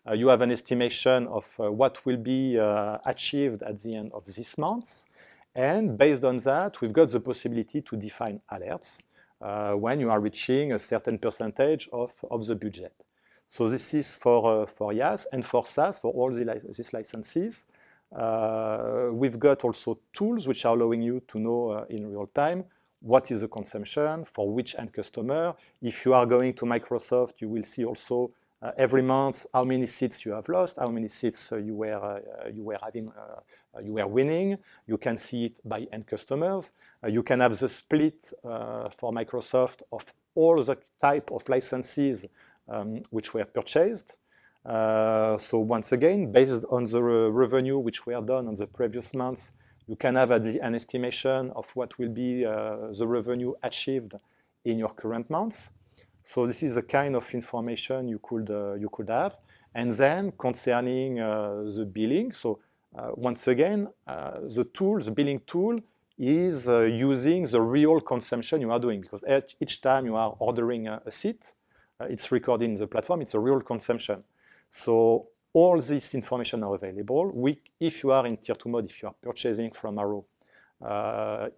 Uh, 0.09 0.13
you 0.13 0.29
have 0.29 0.41
an 0.41 0.53
estimation 0.53 1.27
of 1.27 1.47
uh, 1.59 1.73
what 1.73 2.07
will 2.07 2.17
be 2.17 2.59
achieved 3.07 3.65
at 3.65 3.83
the 3.83 3.97
end 3.97 4.13
of 4.13 4.25
this 4.25 4.57
month. 4.57 5.07
And 5.57 5.99
based 5.99 6.23
on 6.23 6.37
that, 6.51 6.81
we've 6.81 6.93
got 6.93 7.11
the 7.11 7.19
possibility 7.19 7.83
to 7.83 7.97
define 7.97 8.41
alerts 8.53 9.01
when 9.39 10.01
you 10.01 10.11
are 10.11 10.21
reaching 10.21 10.73
a 10.73 10.79
certain 10.79 11.19
percentage 11.19 11.89
of, 11.93 12.13
of 12.31 12.47
the 12.47 12.55
budget. 12.55 12.95
So 13.49 13.69
this 13.69 13.95
is 13.95 14.17
for, 14.17 14.63
uh, 14.63 14.67
for 14.67 14.93
IaaS 14.93 15.27
and 15.33 15.45
for 15.45 15.65
SaaS, 15.65 16.01
for 16.01 16.13
all 16.13 16.33
the 16.33 16.45
li 16.45 16.59
these 16.65 16.93
licenses. 16.93 17.65
Uh, 18.15 19.09
we've 19.13 19.39
got 19.39 19.65
also 19.65 19.99
tools 20.13 20.49
which 20.49 20.65
are 20.65 20.75
allowing 20.77 21.03
you 21.03 21.21
to 21.29 21.39
know 21.39 21.71
uh, 21.71 21.85
in 21.89 22.09
real 22.09 22.27
time 22.27 22.65
what 23.01 23.31
is 23.31 23.43
the 23.43 23.49
consumption, 23.49 24.25
for 24.25 24.53
which 24.53 24.75
end 24.79 24.93
customer. 24.93 25.55
If 25.81 26.05
you 26.05 26.15
are 26.15 26.27
going 26.27 26.55
to 26.55 26.65
Microsoft, 26.65 27.41
you 27.41 27.49
will 27.49 27.63
see 27.63 27.85
also 27.85 28.33
uh, 28.63 28.73
every 28.77 29.03
month 29.03 29.47
how 29.53 29.65
many 29.65 29.87
seats 29.87 30.25
you 30.25 30.33
have 30.33 30.49
lost, 30.49 30.79
how 30.79 30.89
many 30.89 31.09
seats 31.09 31.53
uh, 31.53 31.57
you 31.57 31.75
were 31.75 31.95
uh, 31.95 32.49
you 32.53 32.65
were 32.65 32.79
having 32.83 33.13
you 33.83 33.93
were 33.95 34.07
winning. 34.07 34.59
You 34.87 34.99
can 34.99 35.17
see 35.17 35.47
it 35.47 35.55
by 35.65 35.87
end 35.93 36.07
customers. 36.07 36.73
you 37.07 37.23
can 37.23 37.41
have 37.41 37.59
the 37.59 37.69
split 37.69 38.33
for 38.43 39.13
Microsoft 39.13 39.83
of 39.93 40.05
all 40.35 40.63
the 40.63 40.77
type 41.01 41.31
of 41.33 41.49
licenses 41.49 42.27
um, 42.69 43.03
which 43.11 43.35
were 43.35 43.45
purchased. 43.45 44.17
Uh, 44.65 45.37
so 45.37 45.59
once 45.59 45.93
again, 45.93 46.33
based 46.33 46.65
on 46.71 46.85
the 46.85 47.03
re 47.03 47.31
revenue 47.31 47.79
which 47.79 48.05
were 48.07 48.21
done 48.21 48.49
on 48.49 48.55
the 48.55 48.67
previous 48.67 49.15
months, 49.15 49.53
you 49.87 49.95
can 49.97 50.17
have 50.17 50.33
an 50.33 50.75
estimation 50.75 51.53
of 51.55 51.71
what 51.75 51.97
will 51.99 52.09
be 52.09 52.45
uh, 52.45 52.93
the 52.99 53.07
revenue 53.07 53.53
achieved 53.63 54.15
in 54.65 54.79
your 54.79 54.89
current 54.89 55.31
months. 55.31 55.71
So 56.25 56.45
this 56.45 56.65
is 56.65 56.75
the 56.75 56.83
kind 56.83 57.15
of 57.15 57.33
information 57.33 58.09
you 58.09 58.19
could, 58.19 58.51
uh, 58.51 58.75
you 58.75 58.89
could 58.91 59.09
have. 59.09 59.37
And 59.75 59.93
then 59.93 60.33
concerning 60.33 61.21
uh, 61.21 61.71
the 61.77 61.85
billing, 61.85 62.33
so 62.33 62.51
uh, 62.55 62.66
once 63.15 63.49
again, 63.49 63.89
uh, 64.07 64.39
the 64.43 64.65
tool, 64.65 65.01
the 65.01 65.11
billing 65.11 65.41
tool, 65.47 65.79
is 66.19 66.69
uh, 66.69 66.81
using 66.81 67.45
the 67.45 67.61
real 67.61 68.01
consumption 68.01 68.61
you 68.61 68.71
are 68.71 68.79
doing 68.79 69.03
because 69.03 69.23
each 69.61 69.83
time 69.83 70.07
you 70.07 70.17
are 70.17 70.35
ordering 70.39 70.89
a, 70.89 71.03
a 71.05 71.11
seat, 71.11 71.53
uh, 72.01 72.05
it's 72.05 72.33
recorded 72.33 72.65
in 72.65 72.75
the 72.75 72.87
platform, 72.87 73.21
it's 73.21 73.35
a 73.35 73.39
real 73.39 73.61
consumption. 73.61 74.23
So 74.71 75.29
all 75.53 75.81
this 75.81 76.15
information 76.15 76.63
are 76.63 76.75
available. 76.75 77.31
We, 77.35 77.61
if 77.81 78.03
you 78.03 78.13
are 78.13 78.27
in 78.27 78.39
tier 78.39 78.55
2 78.55 78.69
mode, 78.69 78.89
if 78.91 79.03
you 79.03 79.09
are 79.09 79.15
purchasing 79.23 79.71
from 79.71 79.99
Arrow, 79.99 80.25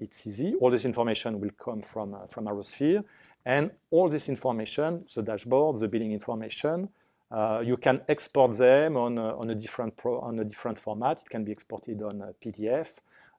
it's 0.01 0.27
easy. 0.27 0.55
All 0.61 0.71
this 0.71 0.85
information 0.85 1.41
will 1.41 1.51
come 1.59 1.83
from, 1.83 2.17
from 2.29 2.47
ArrowSphere. 2.47 3.05
And 3.45 3.71
all 3.91 4.09
this 4.09 4.29
information, 4.29 5.05
the 5.15 5.23
dashboard, 5.23 5.79
the 5.79 5.89
billing 5.89 6.13
information, 6.13 6.89
uh, 7.31 7.63
you 7.65 7.77
can 7.77 8.01
export 8.09 8.57
them 8.57 8.97
on 8.97 9.19
a, 9.19 9.37
on 9.37 9.51
a 9.51 9.55
different 9.55 9.97
pro, 9.97 10.19
on 10.21 10.39
a 10.39 10.45
different 10.45 10.79
format. 10.79 11.21
It 11.21 11.29
can 11.29 11.45
be 11.45 11.53
exported 11.53 12.01
on 12.03 12.23
PDF. 12.43 12.89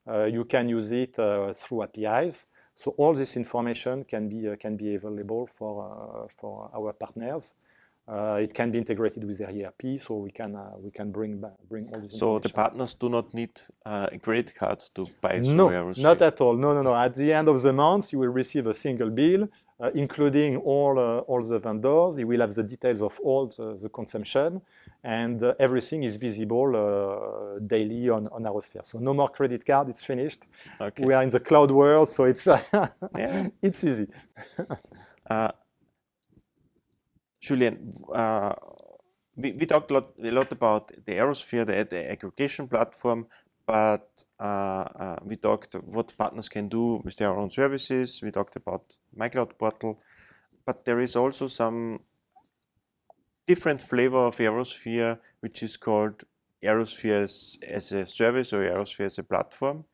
Uh, 0.07 0.25
you 0.25 0.45
can 0.45 0.69
use 0.69 0.91
it 0.91 1.17
uh, 1.17 1.53
through 1.53 1.83
APIs. 1.83 2.45
So 2.75 2.91
all 2.97 3.13
this 3.13 3.35
information 3.35 4.05
can 4.05 4.29
be 4.29 4.47
uh, 4.47 4.55
can 4.55 4.77
be 4.77 4.95
available 4.95 5.47
for 5.47 5.73
uh, 5.83 6.27
for 6.39 6.69
our 6.73 6.93
partners. 6.93 7.53
Uh, 8.07 8.39
it 8.41 8.53
can 8.53 8.71
be 8.71 8.77
integrated 8.77 9.23
with 9.23 9.37
their 9.37 9.49
ERP, 9.49 9.99
so 9.99 10.15
we 10.15 10.31
can 10.31 10.57
we 10.81 10.89
can 10.89 11.11
bring 11.11 11.43
bring 11.69 11.89
all 11.93 12.01
this. 12.01 12.17
So 12.17 12.39
the 12.39 12.49
partners 12.49 12.93
do 12.93 13.09
not 13.09 13.33
need 13.33 13.51
a 13.85 14.17
credit 14.17 14.55
card 14.55 14.79
to 14.95 15.05
buy. 15.21 15.39
No, 15.39 15.91
not 15.97 16.21
at 16.21 16.41
all. 16.41 16.55
No, 16.55 16.73
no, 16.73 16.81
no. 16.81 16.95
At 16.95 17.15
the 17.15 17.33
end 17.33 17.49
of 17.49 17.61
the 17.61 17.73
month, 17.73 18.13
you 18.13 18.19
will 18.19 18.33
receive 18.33 18.65
a 18.65 18.73
single 18.73 19.09
bill 19.09 19.47
uh, 19.79 19.91
including 19.95 20.57
all, 20.57 20.99
uh, 20.99 21.19
all 21.19 21.41
the 21.41 21.59
vendors. 21.59 22.19
You 22.19 22.27
will 22.27 22.41
have 22.41 22.53
the 22.53 22.63
details 22.63 23.01
of 23.01 23.19
all 23.23 23.47
the, 23.47 23.77
the 23.81 23.89
consumption, 23.89 24.61
and 25.03 25.41
uh, 25.41 25.53
everything 25.59 26.03
is 26.03 26.17
visible 26.17 26.75
uh, 26.75 27.59
daily 27.59 28.09
on, 28.09 28.27
on 28.27 28.43
ArrowSphere. 28.43 28.85
So 28.85 28.99
no 28.99 29.13
more 29.13 29.29
credit 29.29 29.65
card, 29.65 29.89
it's 29.89 30.03
finished. 30.03 30.43
Okay. 30.81 31.05
We 31.05 31.13
are 31.13 31.23
in 31.23 31.29
the 31.29 31.39
cloud 31.39 31.71
world, 31.71 32.09
so 32.09 32.25
it's, 32.25 32.45
yeah. 33.15 33.47
it's 33.61 33.83
easy. 33.83 34.07
uh, 35.29 35.51
Julien, 37.39 37.93
uh, 38.13 38.53
we, 39.37 39.53
we 39.53 39.65
talked 39.65 39.91
a 39.91 39.93
lot, 39.93 40.09
a 40.21 40.31
lot 40.31 40.51
about 40.51 40.91
the 41.05 41.13
ArrowSphere, 41.13 41.65
the, 41.65 41.87
the 41.89 42.11
aggregation 42.11 42.67
platform, 42.67 43.27
but 43.69 44.23
uh, 44.39 44.85
uh, 45.03 45.17
we 45.23 45.35
talked 45.35 45.75
what 45.85 46.17
partners 46.17 46.49
can 46.49 46.67
do 46.69 47.01
with 47.05 47.17
their 47.17 47.35
own 47.37 47.51
services. 47.51 48.19
We 48.23 48.31
talked 48.31 48.55
about 48.55 48.97
MyCloud 49.15 49.59
Portal, 49.59 49.99
but 50.65 50.85
there 50.85 50.99
is 50.99 51.15
also 51.15 51.45
some 51.45 51.99
different 53.45 53.79
flavor 53.79 54.17
of 54.17 54.37
ArrowSphere, 54.37 55.19
which 55.41 55.61
is 55.61 55.77
called 55.77 56.23
ArrowSphere 56.63 57.25
as, 57.25 57.59
as 57.61 57.91
a 57.91 58.07
service 58.07 58.53
or 58.53 58.63
ArrowSphere 58.63 59.05
as 59.05 59.19
a 59.19 59.23
platform. 59.23 59.85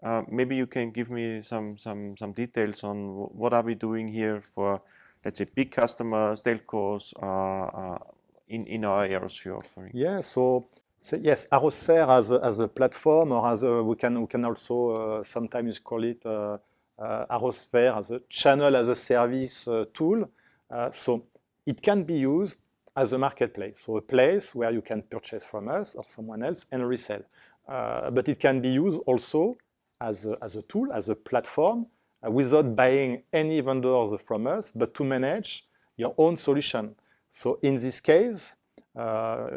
Uh, 0.00 0.22
maybe 0.28 0.54
you 0.54 0.68
can 0.68 0.92
give 0.92 1.10
me 1.10 1.42
some 1.42 1.76
some 1.76 2.16
some 2.16 2.32
details 2.32 2.84
on 2.84 2.96
what 3.40 3.52
are 3.52 3.64
we 3.64 3.74
doing 3.74 4.06
here 4.06 4.40
for, 4.40 4.80
let's 5.24 5.38
say, 5.38 5.46
big 5.52 5.72
customers, 5.72 6.42
telcos, 6.44 7.12
uh, 7.20 7.66
uh, 7.82 7.98
in 8.46 8.66
in 8.66 8.84
our 8.84 9.08
ArrowSphere 9.08 9.56
offering. 9.56 9.90
Yeah. 9.94 10.20
So 10.20 10.68
yes, 11.12 11.46
ArrowSphere 11.52 12.08
as 12.08 12.30
a, 12.30 12.40
as 12.42 12.58
a 12.58 12.68
platform, 12.68 13.32
or 13.32 13.46
as 13.48 13.62
a, 13.62 13.82
we 13.82 13.96
can 13.96 14.20
we 14.20 14.26
can 14.26 14.44
also 14.44 14.90
uh, 14.90 15.24
sometimes 15.24 15.78
call 15.78 16.04
it 16.04 16.24
uh, 16.24 16.58
uh, 16.98 17.38
ArrowSphere 17.38 17.96
as 17.96 18.10
a 18.10 18.20
channel 18.28 18.74
as 18.74 18.88
a 18.88 18.94
service 18.94 19.68
uh, 19.68 19.84
tool. 19.92 20.28
Uh, 20.70 20.90
so 20.90 21.24
it 21.64 21.80
can 21.82 22.02
be 22.02 22.14
used 22.14 22.58
as 22.96 23.12
a 23.12 23.18
marketplace, 23.18 23.78
so 23.84 23.98
a 23.98 24.00
place 24.00 24.54
where 24.54 24.70
you 24.70 24.82
can 24.82 25.02
purchase 25.02 25.44
from 25.44 25.68
us 25.68 25.94
or 25.94 26.04
someone 26.08 26.42
else 26.42 26.66
and 26.72 26.88
resell. 26.88 27.22
Uh, 27.68 28.10
but 28.10 28.28
it 28.28 28.38
can 28.40 28.60
be 28.60 28.70
used 28.70 28.98
also 29.06 29.56
as 30.00 30.26
a, 30.26 30.36
as 30.42 30.56
a 30.56 30.62
tool, 30.62 30.90
as 30.92 31.08
a 31.08 31.14
platform, 31.14 31.86
without 32.28 32.74
buying 32.74 33.22
any 33.32 33.60
vendors 33.60 34.20
from 34.22 34.46
us, 34.46 34.72
but 34.72 34.94
to 34.94 35.04
manage 35.04 35.66
your 35.96 36.14
own 36.18 36.36
solution. 36.36 36.94
So 37.30 37.58
in 37.62 37.74
this 37.74 38.00
case, 38.00 38.56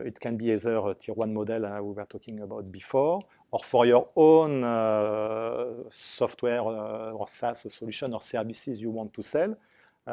it 0.06 0.20
can 0.20 0.38
be 0.38 0.52
either 0.52 0.78
a 0.78 0.94
tier 0.96 1.16
one 1.16 1.34
model 1.34 1.66
uh, 1.66 1.82
we 1.82 1.94
were 1.94 2.06
talking 2.06 2.40
about 2.42 2.72
before, 2.72 3.24
or 3.52 3.60
for 3.64 3.86
your 3.86 4.10
own 4.16 4.64
uh, 4.64 5.66
software 5.90 6.62
or 6.62 7.28
SaaS 7.28 7.66
solution 7.74 8.14
or 8.14 8.22
services 8.22 8.82
you 8.82 8.90
want 8.90 9.14
to 9.14 9.22
sell. 9.22 9.56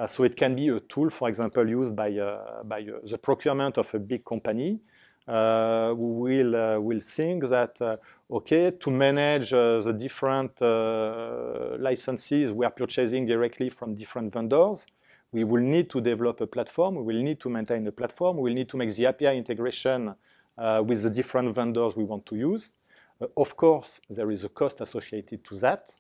so 0.07 0.25
it 0.25 0.37
can 0.37 0.55
be 0.55 0.69
a 0.69 0.81
tool, 0.81 1.11
for 1.11 1.29
example, 1.29 1.69
used 1.69 1.97
by, 1.97 2.11
by 2.65 2.83
the 2.83 3.19
procurement 3.19 3.79
of 3.79 3.95
a 3.95 3.99
big 3.99 4.25
company 4.25 4.81
uh, 5.29 5.93
will 5.97 6.55
uh, 6.55 6.79
will 6.79 7.01
think 7.01 7.49
that 7.49 7.83
uh, 7.83 7.97
okay 8.31 8.71
to 8.71 8.93
manage 8.93 9.51
the 9.51 9.93
different 9.99 10.53
licenses 11.81 12.53
we 12.53 12.65
are 12.65 12.71
purchasing 12.71 13.27
directly 13.27 13.69
from 13.69 13.97
different 13.97 14.33
vendors 14.33 14.87
we 15.33 15.45
will 15.45 15.63
need 15.63 15.91
to 15.91 16.01
develop 16.01 16.41
a 16.41 16.47
platform 16.47 16.97
we 16.97 17.03
will 17.03 17.23
need 17.23 17.39
to 17.41 17.49
maintain 17.49 17.85
the 17.85 17.93
platform 17.93 18.37
we 18.37 18.51
will 18.51 18.55
need 18.55 18.69
to 18.69 18.77
make 18.77 18.95
the 18.95 19.07
api 19.07 19.37
integration 19.37 20.15
with 20.85 21.03
the 21.03 21.11
different 21.11 21.55
vendors 21.55 21.97
we 21.97 22.05
want 22.05 22.25
to 22.25 22.37
use 22.37 22.73
of 23.37 23.57
course 23.57 24.01
there 24.09 24.31
is 24.31 24.45
a 24.45 24.49
cost 24.49 24.81
associated 24.81 25.45
to 25.45 25.57
that 25.57 25.91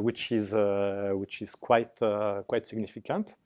which 0.00 0.32
is 0.32 0.52
which 1.14 1.42
is 1.42 1.54
quite 1.54 1.96
quite 2.46 2.66
significant 2.66 3.36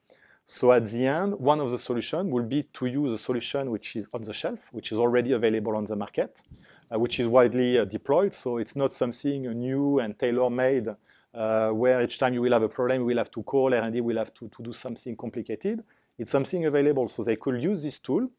so 0.49 0.71
at 0.71 0.85
the 0.85 1.05
end, 1.05 1.37
one 1.41 1.59
of 1.59 1.71
the 1.71 1.77
solutions 1.77 2.31
will 2.31 2.45
be 2.45 2.63
to 2.63 2.85
use 2.85 3.11
a 3.11 3.17
solution 3.17 3.69
which 3.69 3.97
is 3.97 4.07
on 4.13 4.21
the 4.21 4.31
shelf, 4.31 4.69
which 4.71 4.93
is 4.93 4.97
already 4.97 5.33
available 5.33 5.75
on 5.75 5.83
the 5.83 5.97
market, 5.97 6.41
uh, 6.89 6.97
which 6.97 7.19
is 7.19 7.27
widely 7.27 7.77
uh, 7.77 7.83
deployed. 7.83 8.33
So 8.33 8.57
it's 8.57 8.73
not 8.73 8.93
something 8.93 9.41
new 9.41 9.99
and 9.99 10.17
tailor-made 10.17 10.87
uh, 10.87 10.95
where 11.33 12.01
each 12.01 12.17
time 12.17 12.33
you 12.33 12.41
will 12.41 12.53
have 12.53 12.63
a 12.63 12.69
problem, 12.69 13.01
you 13.01 13.05
will 13.05 13.17
have 13.17 13.31
to 13.31 13.43
call 13.43 13.73
R&D, 13.73 14.01
will 14.01 14.17
have 14.17 14.33
to, 14.33 14.47
to 14.49 14.63
do 14.63 14.73
something 14.73 15.15
complicated. 15.15 15.83
It's 16.17 16.31
something 16.31 16.65
available. 16.65 17.07
So 17.07 17.23
they 17.23 17.35
could 17.35 17.61
use 17.61 17.83
this 17.83 17.99
tool, 17.99 18.29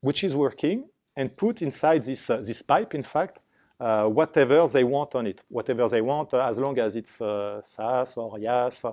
which 0.00 0.24
is 0.24 0.34
working, 0.34 0.84
and 1.16 1.36
put 1.36 1.62
inside 1.62 2.04
this, 2.04 2.30
uh, 2.30 2.38
this 2.38 2.62
pipe, 2.62 2.94
in 2.94 3.02
fact, 3.02 3.40
uh, 3.80 4.06
whatever 4.06 4.66
they 4.68 4.84
want 4.84 5.14
on 5.14 5.26
it, 5.26 5.40
whatever 5.48 5.88
they 5.88 6.00
want, 6.00 6.32
uh, 6.32 6.46
as 6.48 6.58
long 6.58 6.78
as 6.78 6.96
it's 6.96 7.16
SaaS 7.16 8.16
or 8.16 8.38
IaaS, 8.38 8.84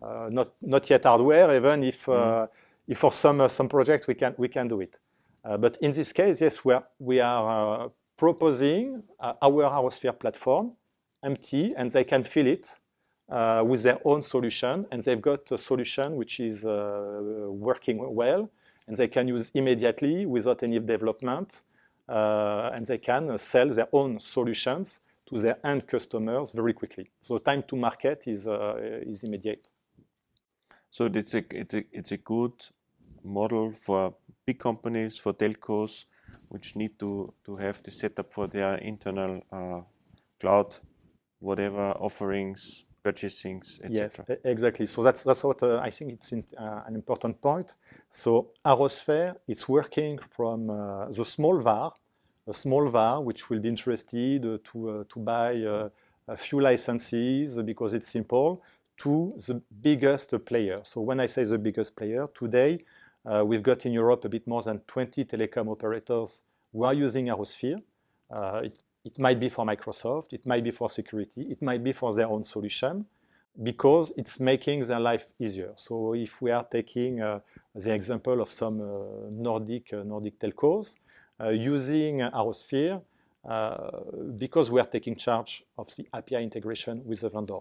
uh, 0.00 0.28
not 0.30 0.52
not 0.62 0.88
yet 0.88 1.02
hardware, 1.02 1.56
even 1.56 1.82
if 1.82 2.06
mm. 2.06 2.48
if 2.86 2.98
for 2.98 3.12
some 3.12 3.40
uh, 3.40 3.48
some 3.48 3.68
project 3.68 4.06
we 4.06 4.14
can 4.14 4.34
we 4.38 4.48
can 4.48 4.68
do 4.68 4.80
it. 4.80 4.96
but 5.42 5.76
in 5.80 5.92
this 5.92 6.12
case, 6.12 6.40
yes, 6.40 6.64
we 6.64 6.72
are 6.72 6.84
we 6.98 7.20
are 7.20 7.90
proposing 8.16 9.02
our 9.18 9.34
ArrowSphere 9.42 10.16
platform 10.18 10.72
empty, 11.22 11.74
and 11.76 11.90
they 11.90 12.04
can 12.04 12.24
fill 12.24 12.46
it 12.46 12.80
uh, 13.28 13.62
with 13.66 13.82
their 13.82 13.98
own 14.04 14.22
solution, 14.22 14.86
and 14.90 15.02
they've 15.02 15.20
got 15.20 15.50
a 15.52 15.58
solution 15.58 16.16
which 16.16 16.40
is 16.40 16.64
uh, 16.64 17.46
working 17.48 17.98
well, 18.14 18.50
and 18.86 18.96
they 18.96 19.08
can 19.08 19.28
use 19.28 19.50
immediately 19.54 20.26
without 20.26 20.62
any 20.62 20.78
development, 20.78 21.62
uh, 22.08 22.70
and 22.74 22.86
they 22.86 22.98
can 22.98 23.38
sell 23.38 23.68
their 23.68 23.88
own 23.92 24.18
solutions 24.18 25.00
to 25.26 25.38
their 25.38 25.58
end 25.66 25.86
customers 25.86 26.52
very 26.52 26.72
quickly. 26.72 27.10
So 27.20 27.38
time 27.38 27.62
to 27.64 27.76
market 27.76 28.26
is 28.26 28.46
is 29.06 29.24
immediate. 29.24 29.68
So 30.90 31.04
it's 31.04 31.34
a, 31.34 31.44
it's 31.50 31.74
a, 31.74 31.84
it's 31.92 32.12
a 32.12 32.16
good 32.16 32.52
model 33.22 33.72
for 33.72 34.14
big 34.46 34.58
companies, 34.58 35.18
for 35.18 35.34
telcos, 35.34 36.06
which 36.48 36.76
need 36.76 36.98
to, 36.98 37.34
to 37.44 37.56
have 37.56 37.82
the 37.82 37.90
setup 37.90 38.32
for 38.32 38.46
their 38.46 38.76
internal 38.76 39.42
uh, 39.52 39.82
cloud, 40.40 40.76
whatever 41.40 41.92
offerings, 41.98 42.84
purchasings, 43.02 43.80
etc. 43.82 44.24
Yes, 44.28 44.38
exactly. 44.44 44.86
So 44.86 45.02
that's 45.02 45.22
that's 45.22 45.44
what 45.44 45.62
uh, 45.62 45.78
I 45.78 45.90
think 45.90 46.12
it's 46.12 46.32
in, 46.32 46.44
uh, 46.56 46.82
an 46.86 46.94
important 46.94 47.40
point. 47.40 47.76
So 48.10 48.50
ArrowSphere, 48.64 49.36
it's 49.46 49.68
working 49.68 50.18
from 50.36 50.70
uh, 50.70 51.06
the 51.06 51.24
small 51.24 51.58
VAR, 51.60 51.92
a 52.46 52.52
small 52.52 52.88
VAR 52.88 53.22
which 53.22 53.48
will 53.48 53.60
be 53.60 53.68
interested 53.68 54.42
to 54.42 54.90
uh, 54.90 55.04
to 55.12 55.20
buy 55.20 55.50
uh, 55.62 55.88
a 56.28 56.36
few 56.36 56.60
licenses 56.60 57.56
because 57.70 57.94
it's 57.94 58.08
simple 58.08 58.62
to 58.98 59.34
the 59.46 59.62
biggest 59.80 60.34
player. 60.44 60.80
So 60.84 61.00
when 61.00 61.20
I 61.20 61.26
say 61.26 61.44
the 61.44 61.58
biggest 61.58 61.96
player, 61.96 62.28
today 62.34 62.84
uh, 63.24 63.44
we've 63.44 63.62
got 63.62 63.86
in 63.86 63.92
Europe 63.92 64.24
a 64.24 64.28
bit 64.28 64.46
more 64.46 64.62
than 64.62 64.80
20 64.80 65.24
telecom 65.24 65.68
operators 65.68 66.42
who 66.72 66.84
are 66.84 66.94
using 66.94 67.26
ArrowSphere. 67.26 67.80
Uh, 68.30 68.60
it, 68.64 68.78
it, 69.08 69.18
might 69.18 69.38
be 69.40 69.48
for 69.48 69.64
Microsoft, 69.64 70.32
it 70.32 70.44
might 70.46 70.64
be 70.68 70.70
for 70.70 70.88
security, 70.90 71.42
it 71.54 71.60
might 71.62 71.82
be 71.82 71.92
for 71.92 72.10
their 72.14 72.28
own 72.28 72.44
solution 72.44 73.04
because 73.62 74.12
it's 74.16 74.38
making 74.38 74.86
their 74.86 75.00
life 75.00 75.26
easier. 75.38 75.72
So 75.76 76.14
if 76.14 76.40
we 76.42 76.50
are 76.50 76.64
taking 76.64 77.20
uh, 77.20 77.40
the 77.74 77.92
example 77.92 78.40
of 78.40 78.50
some 78.50 78.80
uh, 78.80 79.30
Nordic, 79.30 79.92
uh, 79.92 80.02
Nordic 80.04 80.38
telcos 80.38 80.94
uh, 81.40 81.48
using 81.48 82.18
ArrowSphere, 82.18 83.02
because 84.36 84.70
we 84.70 84.80
are 84.80 84.90
taking 84.96 85.16
charge 85.16 85.64
of 85.78 85.86
the 85.96 86.06
API 86.12 86.42
integration 86.42 87.02
with 87.04 87.20
the 87.20 87.30
vendor. 87.30 87.60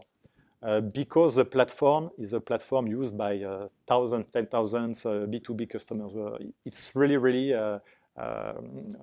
Uh, 0.64 0.82
because 0.82 1.36
the 1.36 1.46
platform 1.46 2.10
is 2.18 2.34
a 2.34 2.40
platform 2.40 2.88
used 2.88 3.16
by 3.16 3.38
uh, 3.44 3.68
thousands, 3.88 4.26
ten 4.34 4.48
thousands 4.48 5.06
uh, 5.06 5.26
B2B 5.30 5.70
customers. 5.70 6.16
Uh, 6.16 6.38
it's 6.66 6.96
really, 6.96 7.18
really 7.18 7.54
uh, 7.54 7.78
um, 8.18 8.96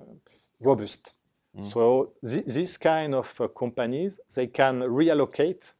robust. 0.60 1.14
Mm. 1.56 1.66
So 1.72 2.12
th 2.22 2.44
this 2.46 2.76
kind 2.76 3.14
of 3.14 3.26
companies, 3.54 4.18
they 4.34 4.48
can 4.48 4.80
reallocate 4.80 5.74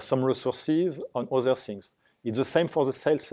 some 0.00 0.24
resources 0.24 1.02
on 1.14 1.28
other 1.30 1.54
things. 1.54 1.94
It's 2.24 2.38
the 2.38 2.44
same 2.44 2.68
for 2.68 2.86
the 2.86 2.92
sales 2.92 3.26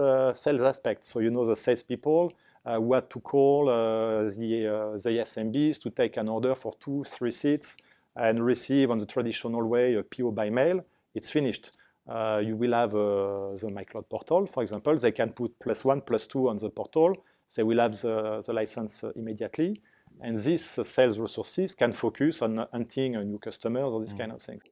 sales 0.44 0.64
aspect. 0.64 1.04
So 1.06 1.20
you 1.20 1.32
know 1.32 1.46
the 1.46 1.56
salespeople 1.56 2.32
uh, 2.66 2.78
what 2.78 3.10
to 3.10 3.20
call 3.20 3.70
uh, 3.70 4.24
the, 4.24 4.68
uh, 4.68 4.98
the 4.98 5.24
SMBs 5.24 5.82
to 5.82 5.90
take 5.90 6.18
an 6.18 6.30
order 6.30 6.56
for 6.56 6.74
two, 6.80 7.04
three 7.06 7.32
seats 7.32 7.78
and 8.16 8.46
receive 8.46 8.92
on 8.92 8.98
the 8.98 9.06
traditional 9.06 9.64
way 9.68 9.96
a 9.96 10.04
PO 10.04 10.32
by 10.32 10.50
mail. 10.50 10.84
It's 11.16 11.32
finished. 11.32 11.72
Uh, 12.08 12.42
you 12.44 12.56
will 12.56 12.74
have 12.74 12.94
uh, 12.94 13.56
the 13.58 13.68
MyCloud 13.68 14.10
portal, 14.10 14.46
for 14.46 14.64
example. 14.64 14.96
They 14.98 15.12
can 15.12 15.32
put 15.32 15.58
plus 15.60 15.86
one, 15.86 16.02
plus 16.02 16.28
two 16.28 16.50
on 16.50 16.58
the 16.58 16.70
portal. 16.70 17.16
They 17.56 17.64
will 17.64 17.80
have 17.80 18.00
the, 18.00 18.44
license 18.48 19.04
uh, 19.04 19.12
immediately. 19.16 19.82
And 20.22 20.38
these 20.38 20.66
sales 20.66 21.18
resources 21.18 21.76
can 21.76 21.94
focus 21.94 22.42
on 22.42 22.66
hunting 22.72 23.14
new 23.14 23.40
customers 23.40 23.84
or 23.84 24.00
this 24.02 24.14
mm. 24.14 24.20
kind 24.20 24.32
of 24.32 24.42
things. 24.42 24.64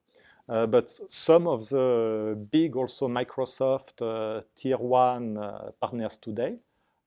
Uh, 0.47 0.65
but 0.65 0.89
some 1.09 1.47
of 1.47 1.67
the 1.69 2.47
big 2.51 2.75
also 2.75 3.07
Microsoft 3.07 4.01
uh, 4.01 4.41
tier 4.55 4.77
one 4.77 5.37
uh, 5.37 5.71
partners 5.79 6.17
today 6.17 6.57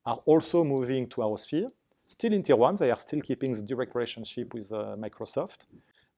are 0.07 0.21
also 0.27 0.65
moving 0.65 1.09
to 1.09 1.23
our 1.23 1.39
sphere. 1.39 1.71
Still 2.07 2.33
in 2.33 2.43
tier 2.43 2.57
one, 2.57 2.75
they 2.75 2.91
are 2.91 2.99
still 2.99 3.21
keeping 3.21 3.53
the 3.53 3.63
direct 3.63 3.95
relationship 3.95 4.53
with 4.55 4.71
Microsoft 4.71 5.67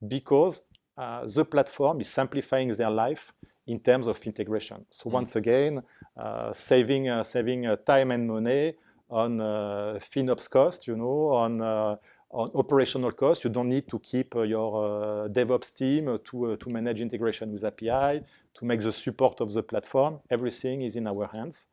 because 0.08 0.62
the 0.96 1.44
platform 1.44 2.00
is 2.00 2.08
simplifying 2.08 2.70
their 2.74 2.90
life 2.90 3.32
in 3.66 3.80
terms 3.80 4.06
of 4.06 4.20
integration. 4.26 4.84
So 4.90 5.08
mm. 5.08 5.12
once 5.12 5.36
again, 5.36 5.82
uh, 6.16 6.52
saving 6.52 7.08
uh, 7.08 7.24
saving 7.24 7.66
uh, 7.66 7.76
time 7.76 8.10
and 8.10 8.28
money 8.28 8.74
on 9.10 9.40
uh, 9.40 9.98
FinOps 10.00 10.48
cost, 10.48 10.86
you 10.86 10.96
know, 10.96 11.28
on 11.34 11.60
uh, 11.60 11.96
on 12.34 12.50
operational 12.54 13.12
cost. 13.12 13.44
You 13.44 13.50
don't 13.50 13.68
need 13.68 13.88
to 13.88 13.98
keep 14.00 14.34
uh, 14.34 14.42
your 14.42 14.70
uh, 14.74 15.28
DevOps 15.28 15.74
team 15.74 16.08
uh, 16.08 16.18
to 16.24 16.52
uh, 16.52 16.56
to 16.56 16.68
manage 16.68 17.00
integration 17.00 17.52
with 17.52 17.64
API, 17.64 18.22
to 18.56 18.64
make 18.64 18.80
the 18.80 18.92
support 18.92 19.40
of 19.40 19.52
the 19.52 19.62
platform. 19.62 20.20
Everything 20.30 20.82
is 20.82 20.96
in 20.96 21.06
our 21.06 21.26
hands, 21.28 21.66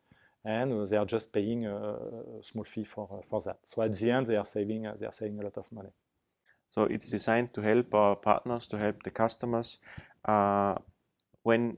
and 0.45 0.87
they 0.87 0.97
are 0.97 1.05
just 1.05 1.31
paying 1.31 1.65
a 1.65 1.97
small 2.41 2.63
fee 2.63 2.83
for 2.83 3.41
that. 3.45 3.57
So 3.63 3.81
at 3.81 3.97
the 3.97 4.11
end, 4.11 4.27
they 4.27 4.37
are 4.37 4.45
saving 4.45 4.85
a 4.85 5.43
lot 5.43 5.57
of 5.57 5.71
money. 5.71 5.91
So 6.69 6.83
it's 6.83 7.09
designed 7.09 7.53
to 7.55 7.61
help 7.61 7.93
our 7.93 8.15
partners, 8.15 8.67
to 8.67 8.77
help 8.77 9.03
the 9.03 9.11
customers. 9.11 9.79
Uh, 10.23 10.75
when 11.43 11.77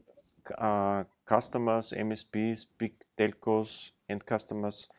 uh, 0.57 1.05
customers, 1.25 1.93
MSPs, 1.97 2.65
big 2.77 2.93
telcos, 3.17 3.91
and 4.09 4.23
customers 4.23 4.89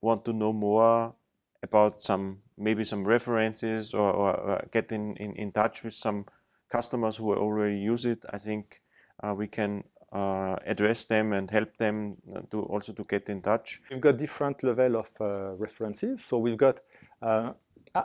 want 0.00 0.24
to 0.24 0.32
know 0.32 0.52
more 0.52 1.14
about 1.62 2.02
some 2.02 2.42
maybe 2.58 2.84
some 2.84 3.04
references 3.04 3.94
or, 3.94 4.12
or, 4.12 4.68
get 4.72 4.92
in, 4.92 5.16
in, 5.16 5.34
in, 5.34 5.52
touch 5.52 5.82
with 5.82 5.94
some 5.94 6.26
customers 6.68 7.16
who 7.16 7.34
already 7.34 7.78
use 7.78 8.04
it, 8.04 8.24
I 8.30 8.38
think 8.38 8.80
uh, 9.22 9.34
we 9.34 9.46
can 9.46 9.84
uh, 10.12 10.56
address 10.64 11.04
them 11.04 11.32
and 11.32 11.50
help 11.50 11.76
them 11.76 12.16
uh, 12.34 12.40
to 12.50 12.62
also 12.62 12.92
to 12.92 13.04
get 13.04 13.28
in 13.28 13.42
touch. 13.42 13.82
We've 13.90 14.00
got 14.00 14.16
different 14.16 14.62
level 14.62 14.96
of 14.96 15.10
uh, 15.20 15.54
references. 15.56 16.24
So 16.24 16.38
we've 16.38 16.56
got 16.56 16.78
uh, 17.20 17.52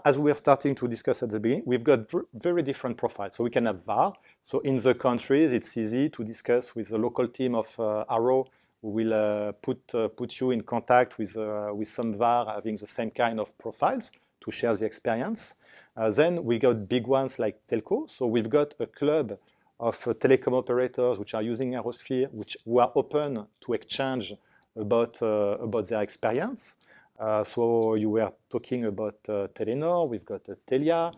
as 0.05 0.17
we 0.17 0.31
are 0.31 0.35
starting 0.35 0.75
to 0.75 0.87
discuss 0.87 1.21
at 1.23 1.29
the 1.29 1.39
beginning, 1.39 1.63
we've 1.65 1.83
got 1.83 1.99
very 2.33 2.63
different 2.63 2.97
profiles. 2.97 3.35
So 3.35 3.43
we 3.43 3.49
can 3.49 3.65
have 3.65 3.83
VAR. 3.83 4.13
So 4.43 4.59
in 4.59 4.77
the 4.77 4.93
countries, 4.93 5.51
it's 5.51 5.75
easy 5.77 6.09
to 6.09 6.23
discuss 6.23 6.75
with 6.75 6.89
the 6.89 6.97
local 6.97 7.27
team 7.27 7.55
of 7.55 7.67
uh, 7.77 8.05
Arrow 8.09 8.45
who 8.81 8.89
will 8.89 9.13
uh, 9.13 9.51
put, 9.53 9.79
uh, 9.93 10.07
put 10.07 10.39
you 10.39 10.51
in 10.51 10.61
contact 10.61 11.17
with, 11.17 11.35
uh, 11.37 11.71
with 11.73 11.87
some 11.87 12.17
VAR 12.17 12.45
having 12.45 12.77
the 12.77 12.87
same 12.87 13.11
kind 13.11 13.39
of 13.39 13.55
profiles 13.57 14.11
to 14.41 14.51
share 14.51 14.75
the 14.75 14.85
experience. 14.85 15.55
Uh, 15.97 16.09
then 16.09 16.43
we 16.43 16.59
got 16.59 16.87
big 16.89 17.07
ones 17.07 17.39
like 17.39 17.59
Telco. 17.69 18.09
So 18.09 18.27
we've 18.27 18.49
got 18.49 18.73
a 18.79 18.87
club 18.87 19.37
of 19.79 20.07
uh, 20.07 20.13
telecom 20.13 20.53
operators 20.53 21.19
which 21.19 21.33
are 21.33 21.41
using 21.41 21.71
ArrowSphere, 21.73 22.31
which 22.31 22.57
who 22.65 22.79
are 22.79 22.91
open 22.95 23.47
to 23.61 23.73
exchange 23.73 24.33
about, 24.75 25.21
about 25.21 25.87
their 25.87 26.01
experience. 26.01 26.75
Uh, 27.19 27.43
so 27.43 27.95
you 27.95 28.09
were 28.09 28.31
talking 28.49 28.85
about 28.85 29.15
uh, 29.29 29.47
Telenor, 29.55 30.07
we've 30.09 30.25
got 30.25 30.47
uh, 30.49 30.55
Telia, 30.67 31.13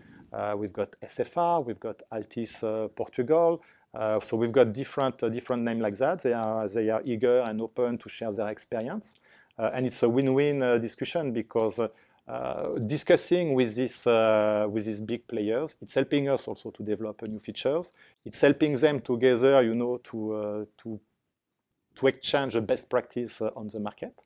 we've 0.57 0.73
got 0.73 0.95
SFR, 1.01 1.65
we've 1.65 1.79
got 1.79 2.01
Altice 2.11 2.89
Portugal, 2.95 3.61
Uh, 3.93 4.19
so 4.19 4.35
we've 4.35 4.51
got 4.51 4.73
different 4.73 5.21
uh, 5.21 5.29
different 5.29 5.63
names 5.63 5.81
like 5.81 5.97
that. 5.97 6.23
They 6.23 6.33
are 6.33 6.67
they 6.67 6.89
are 6.89 7.01
eager 7.05 7.41
and 7.41 7.61
open 7.61 7.97
to 7.99 8.09
share 8.09 8.31
their 8.31 8.49
experience, 8.49 9.13
uh, 9.59 9.69
and 9.73 9.85
it's 9.85 10.01
a 10.03 10.09
win-win 10.09 10.63
uh, 10.63 10.77
discussion 10.79 11.31
because 11.31 11.79
uh, 12.25 12.79
discussing 12.79 13.53
with 13.53 13.75
this 13.75 14.07
uh, 14.07 14.65
with 14.69 14.85
these 14.85 15.01
big 15.01 15.27
players, 15.27 15.75
it's 15.81 15.93
helping 15.93 16.29
us 16.29 16.47
also 16.47 16.71
to 16.71 16.81
develop 16.81 17.21
new 17.23 17.39
features. 17.39 17.91
It's 18.23 18.39
helping 18.39 18.77
them 18.77 19.01
together, 19.01 19.61
you 19.61 19.75
know, 19.75 19.97
to 19.97 20.67
to 20.77 20.99
to 21.95 22.07
exchange 22.07 22.53
the 22.53 22.61
best 22.61 22.89
practice 22.89 23.41
on 23.41 23.67
the 23.67 23.79
market. 23.79 24.21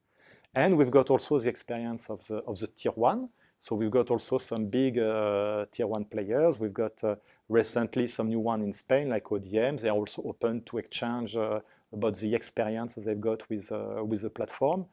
And 0.54 0.78
we've 0.78 0.92
got 0.92 1.10
also 1.10 1.40
the 1.40 1.50
experience 1.50 2.08
of 2.10 2.26
the 2.28 2.36
of 2.46 2.60
the 2.60 2.68
tier 2.68 2.92
one. 2.92 3.30
So 3.62 3.76
we've 3.76 3.90
got 3.90 4.12
also 4.12 4.38
some 4.38 4.68
big 4.68 5.00
uh, 5.00 5.66
tier 5.72 5.88
one 5.88 6.06
players. 6.06 6.60
We've 6.60 6.74
got 6.74 7.04
uh, 7.04 7.16
recently 7.50 8.08
some 8.08 8.28
new 8.28 8.40
one 8.40 8.62
in 8.62 8.72
Spain, 8.74 9.10
like 9.10 9.24
ODM. 9.24 9.82
They 9.82 9.90
are 9.90 9.98
also 9.98 10.22
open 10.22 10.62
to 10.66 10.78
exchange 10.78 11.36
uh, 11.36 11.62
about 11.92 12.16
the 12.18 12.36
experience 12.36 12.94
they've 12.94 13.20
got 13.20 13.50
with 13.50 13.72
with 13.72 14.22
the 14.22 14.30
platform. 14.30 14.86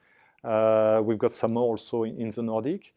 We've 1.04 1.18
got 1.18 1.33
some 1.33 1.54
more 1.54 1.70
also 1.70 2.04
in, 2.04 2.20
in 2.20 2.30
the 2.30 2.42
Nordic. 2.42 2.92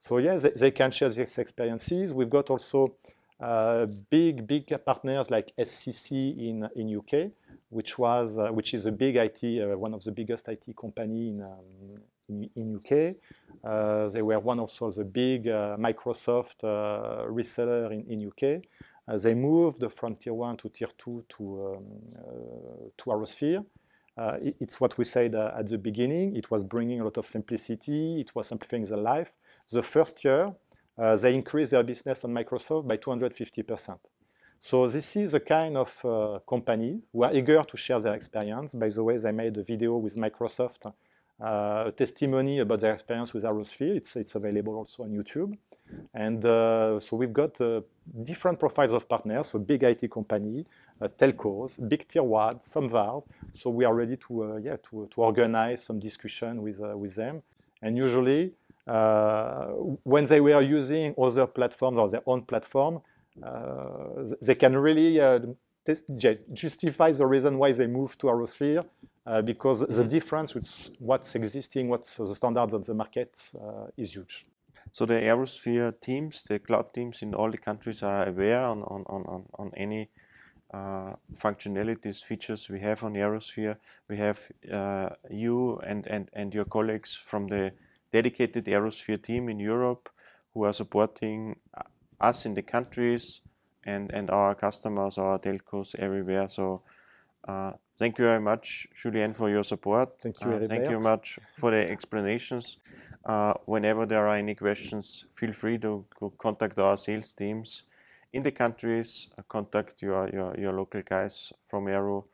So 0.00 0.18
yeah, 0.18 0.36
they, 0.36 0.50
they, 0.50 0.70
can 0.70 0.90
share 0.90 1.08
these 1.08 1.38
experiences. 1.38 2.12
We've 2.12 2.28
got 2.28 2.50
also 2.50 2.94
uh, 3.40 3.86
big, 3.86 4.46
big 4.46 4.66
partners 4.84 5.30
like 5.30 5.52
SCC 5.58 6.48
in 6.48 6.68
in 6.76 6.96
UK, 6.98 7.30
which 7.70 7.98
was 7.98 8.38
uh, 8.38 8.48
which 8.48 8.74
is 8.74 8.86
a 8.86 8.92
big 8.92 9.16
IT, 9.16 9.42
uh, 9.42 9.78
one 9.78 9.94
of 9.94 10.04
the 10.04 10.12
biggest 10.12 10.46
IT 10.48 10.76
company 10.76 11.30
in 11.30 11.42
um, 11.42 11.94
in, 12.28 12.50
in, 12.54 12.76
UK. 12.76 13.16
Uh, 13.64 14.08
they 14.08 14.22
were 14.22 14.38
one 14.38 14.60
also 14.60 14.90
the 14.90 15.04
big 15.04 15.48
uh, 15.48 15.76
Microsoft 15.78 16.62
uh, 16.64 17.26
reseller 17.28 17.90
in, 17.92 18.04
in 18.12 18.28
UK. 18.28 18.62
they 19.22 19.34
moved 19.34 19.82
from 19.92 20.16
tier 20.16 20.34
one 20.34 20.56
to 20.56 20.68
tier 20.68 20.88
two 20.96 21.24
to 21.28 21.76
um, 21.76 22.92
to 22.96 23.04
ArrowSphere. 23.06 23.64
It, 24.16 24.56
it's 24.60 24.80
what 24.80 24.96
we 24.98 25.04
said 25.04 25.34
at 25.34 25.66
the 25.66 25.78
beginning. 25.78 26.36
It 26.36 26.50
was 26.50 26.64
bringing 26.64 27.00
a 27.00 27.04
lot 27.04 27.16
of 27.16 27.26
simplicity. 27.26 28.20
It 28.20 28.34
was 28.34 28.48
simplifying 28.48 28.84
the 28.84 28.96
life. 28.96 29.32
The 29.70 29.82
first 29.82 30.24
year, 30.24 30.52
uh, 30.96 31.16
they 31.16 31.34
increased 31.34 31.72
their 31.72 31.82
business 31.82 32.24
on 32.24 32.32
Microsoft 32.32 32.86
by 32.86 32.96
250%. 32.96 33.98
So 34.60 34.86
this 34.88 35.16
is 35.16 35.34
a 35.34 35.40
kind 35.40 35.76
of 35.76 36.04
uh, 36.04 36.38
company 36.48 37.00
who 37.12 37.24
are 37.24 37.34
eager 37.34 37.62
to 37.62 37.76
share 37.76 38.00
their 38.00 38.14
experience. 38.14 38.74
By 38.74 38.88
the 38.88 39.04
way, 39.04 39.16
they 39.18 39.32
made 39.32 39.56
a 39.58 39.62
video 39.62 39.96
with 39.96 40.16
Microsoft, 40.16 40.86
uh, 40.86 41.84
a 41.86 41.92
testimony 41.94 42.60
about 42.60 42.80
their 42.80 42.94
experience 42.94 43.34
with 43.34 43.44
ArrowSphere. 43.44 43.96
It's, 43.96 44.16
it's 44.16 44.34
available 44.34 44.74
also 44.76 45.02
on 45.02 45.10
YouTube. 45.10 45.56
And 46.14 46.42
uh, 46.44 46.98
so 47.00 47.16
we've 47.16 47.32
got 47.32 47.60
uh, 47.60 47.82
different 48.22 48.58
profiles 48.58 48.92
of 48.92 49.08
partners, 49.08 49.48
so 49.48 49.58
big 49.58 49.82
IT 49.82 50.10
company, 50.10 50.64
uh, 50.64 50.83
telcos, 51.18 51.78
big 51.88 52.06
tier 52.08 52.22
one, 52.22 52.60
some 52.62 52.88
VAR. 52.88 53.22
So 53.52 53.70
we 53.70 53.84
are 53.84 53.94
ready 53.94 54.16
to, 54.16 54.60
yeah, 54.62 54.76
to, 54.90 55.08
to 55.10 55.20
organize 55.20 55.84
some 55.84 55.98
discussion 55.98 56.62
with, 56.62 56.78
with 56.78 57.14
them. 57.14 57.42
And 57.82 57.96
usually 57.96 58.52
uh, 58.86 59.66
when 60.02 60.24
they 60.24 60.40
were 60.40 60.60
using 60.60 61.14
other 61.18 61.46
platforms 61.46 61.98
or 61.98 62.08
their 62.08 62.22
own 62.26 62.42
platform, 62.42 63.00
uh, 63.42 64.24
they 64.40 64.54
can 64.54 64.76
really 64.76 65.20
uh, 65.20 65.40
justify 66.52 67.10
the 67.12 67.26
reason 67.26 67.58
why 67.58 67.72
they 67.72 67.86
moved 67.86 68.20
to 68.20 68.26
ArrowSphere 68.28 68.84
uh, 69.26 69.42
because 69.42 69.80
the 69.80 69.86
mm-hmm. 69.86 70.08
difference 70.08 70.54
with 70.54 70.90
what's 70.98 71.34
existing, 71.34 71.88
what's 71.88 72.16
the 72.16 72.34
standards 72.34 72.74
on 72.74 72.82
the 72.82 72.94
market 72.94 73.36
uh, 73.58 73.86
is 73.96 74.14
huge. 74.14 74.46
So 74.92 75.06
the 75.06 75.14
ArrowSphere 75.14 76.00
teams, 76.00 76.42
the 76.42 76.58
cloud 76.58 76.92
teams 76.94 77.22
in 77.22 77.34
all 77.34 77.50
the 77.50 77.58
countries 77.58 78.02
are 78.02 78.28
aware 78.28 78.60
on, 78.60 78.82
on, 78.82 79.04
on, 79.08 79.44
on 79.58 79.72
any 79.76 80.10
uh, 80.74 81.14
functionalities, 81.36 82.18
features 82.22 82.68
we 82.68 82.80
have 82.80 83.04
on 83.04 83.14
ArrowSphere. 83.14 83.76
We 84.08 84.16
have 84.16 84.38
you 85.30 85.78
and, 85.90 86.06
and, 86.06 86.28
and 86.32 86.52
your 86.52 86.64
colleagues 86.64 87.14
from 87.14 87.46
the 87.48 87.72
dedicated 88.12 88.64
ArrowSphere 88.64 89.22
team 89.22 89.48
in 89.48 89.58
Europe 89.60 90.08
who 90.52 90.64
are 90.64 90.72
supporting 90.72 91.56
uh, 91.76 91.82
us 92.20 92.46
in 92.46 92.54
the 92.54 92.62
countries 92.62 93.40
and, 93.84 94.12
and 94.12 94.30
our 94.30 94.54
customers, 94.54 95.18
our 95.18 95.38
telcos 95.38 95.94
everywhere. 95.96 96.48
So 96.48 96.82
uh, 97.46 97.72
thank 97.98 98.18
you 98.18 98.24
very 98.24 98.40
much, 98.40 98.86
Julien, 98.94 99.34
for 99.34 99.50
your 99.50 99.64
support. 99.64 100.20
Thank 100.20 100.40
you. 100.40 100.50
Uh, 100.50 100.68
thank 100.68 100.90
you 100.90 101.00
much 101.00 101.38
for 101.52 101.70
the 101.70 101.90
explanations. 101.90 102.78
Uh, 103.24 103.54
whenever 103.66 104.06
there 104.06 104.26
are 104.28 104.36
any 104.36 104.54
questions, 104.54 105.26
feel 105.34 105.52
free 105.52 105.78
to, 105.78 106.04
to 106.18 106.32
contact 106.38 106.78
our 106.78 106.96
sales 106.96 107.32
teams 107.32 107.84
in 108.34 108.42
the 108.42 108.50
countries, 108.50 109.30
uh, 109.38 109.42
contact 109.48 110.02
your, 110.02 110.28
your, 110.30 110.54
your 110.58 110.72
local 110.72 111.02
guys 111.02 111.52
from 111.68 111.88
Arrow. 111.88 112.26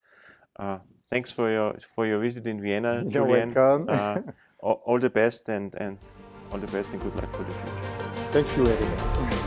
Uh, 0.58 0.78
thanks 1.10 1.30
for 1.30 1.50
your 1.50 1.76
for 1.94 2.06
your 2.06 2.18
visit 2.18 2.46
in 2.46 2.60
Vienna, 2.60 3.04
You're 3.08 3.26
Julien. 3.26 3.54
welcome 3.54 4.34
all, 4.60 4.82
all 4.86 4.98
the 4.98 5.10
best 5.10 5.48
and, 5.48 5.74
and 5.74 5.98
all 6.50 6.58
the 6.58 6.66
best 6.68 6.90
and 6.92 7.00
good 7.02 7.14
luck 7.14 7.30
for 7.36 7.44
the 7.44 7.52
future. 7.52 8.32
Thank 8.32 8.56
you, 8.56 8.66
Eric. 8.66 9.39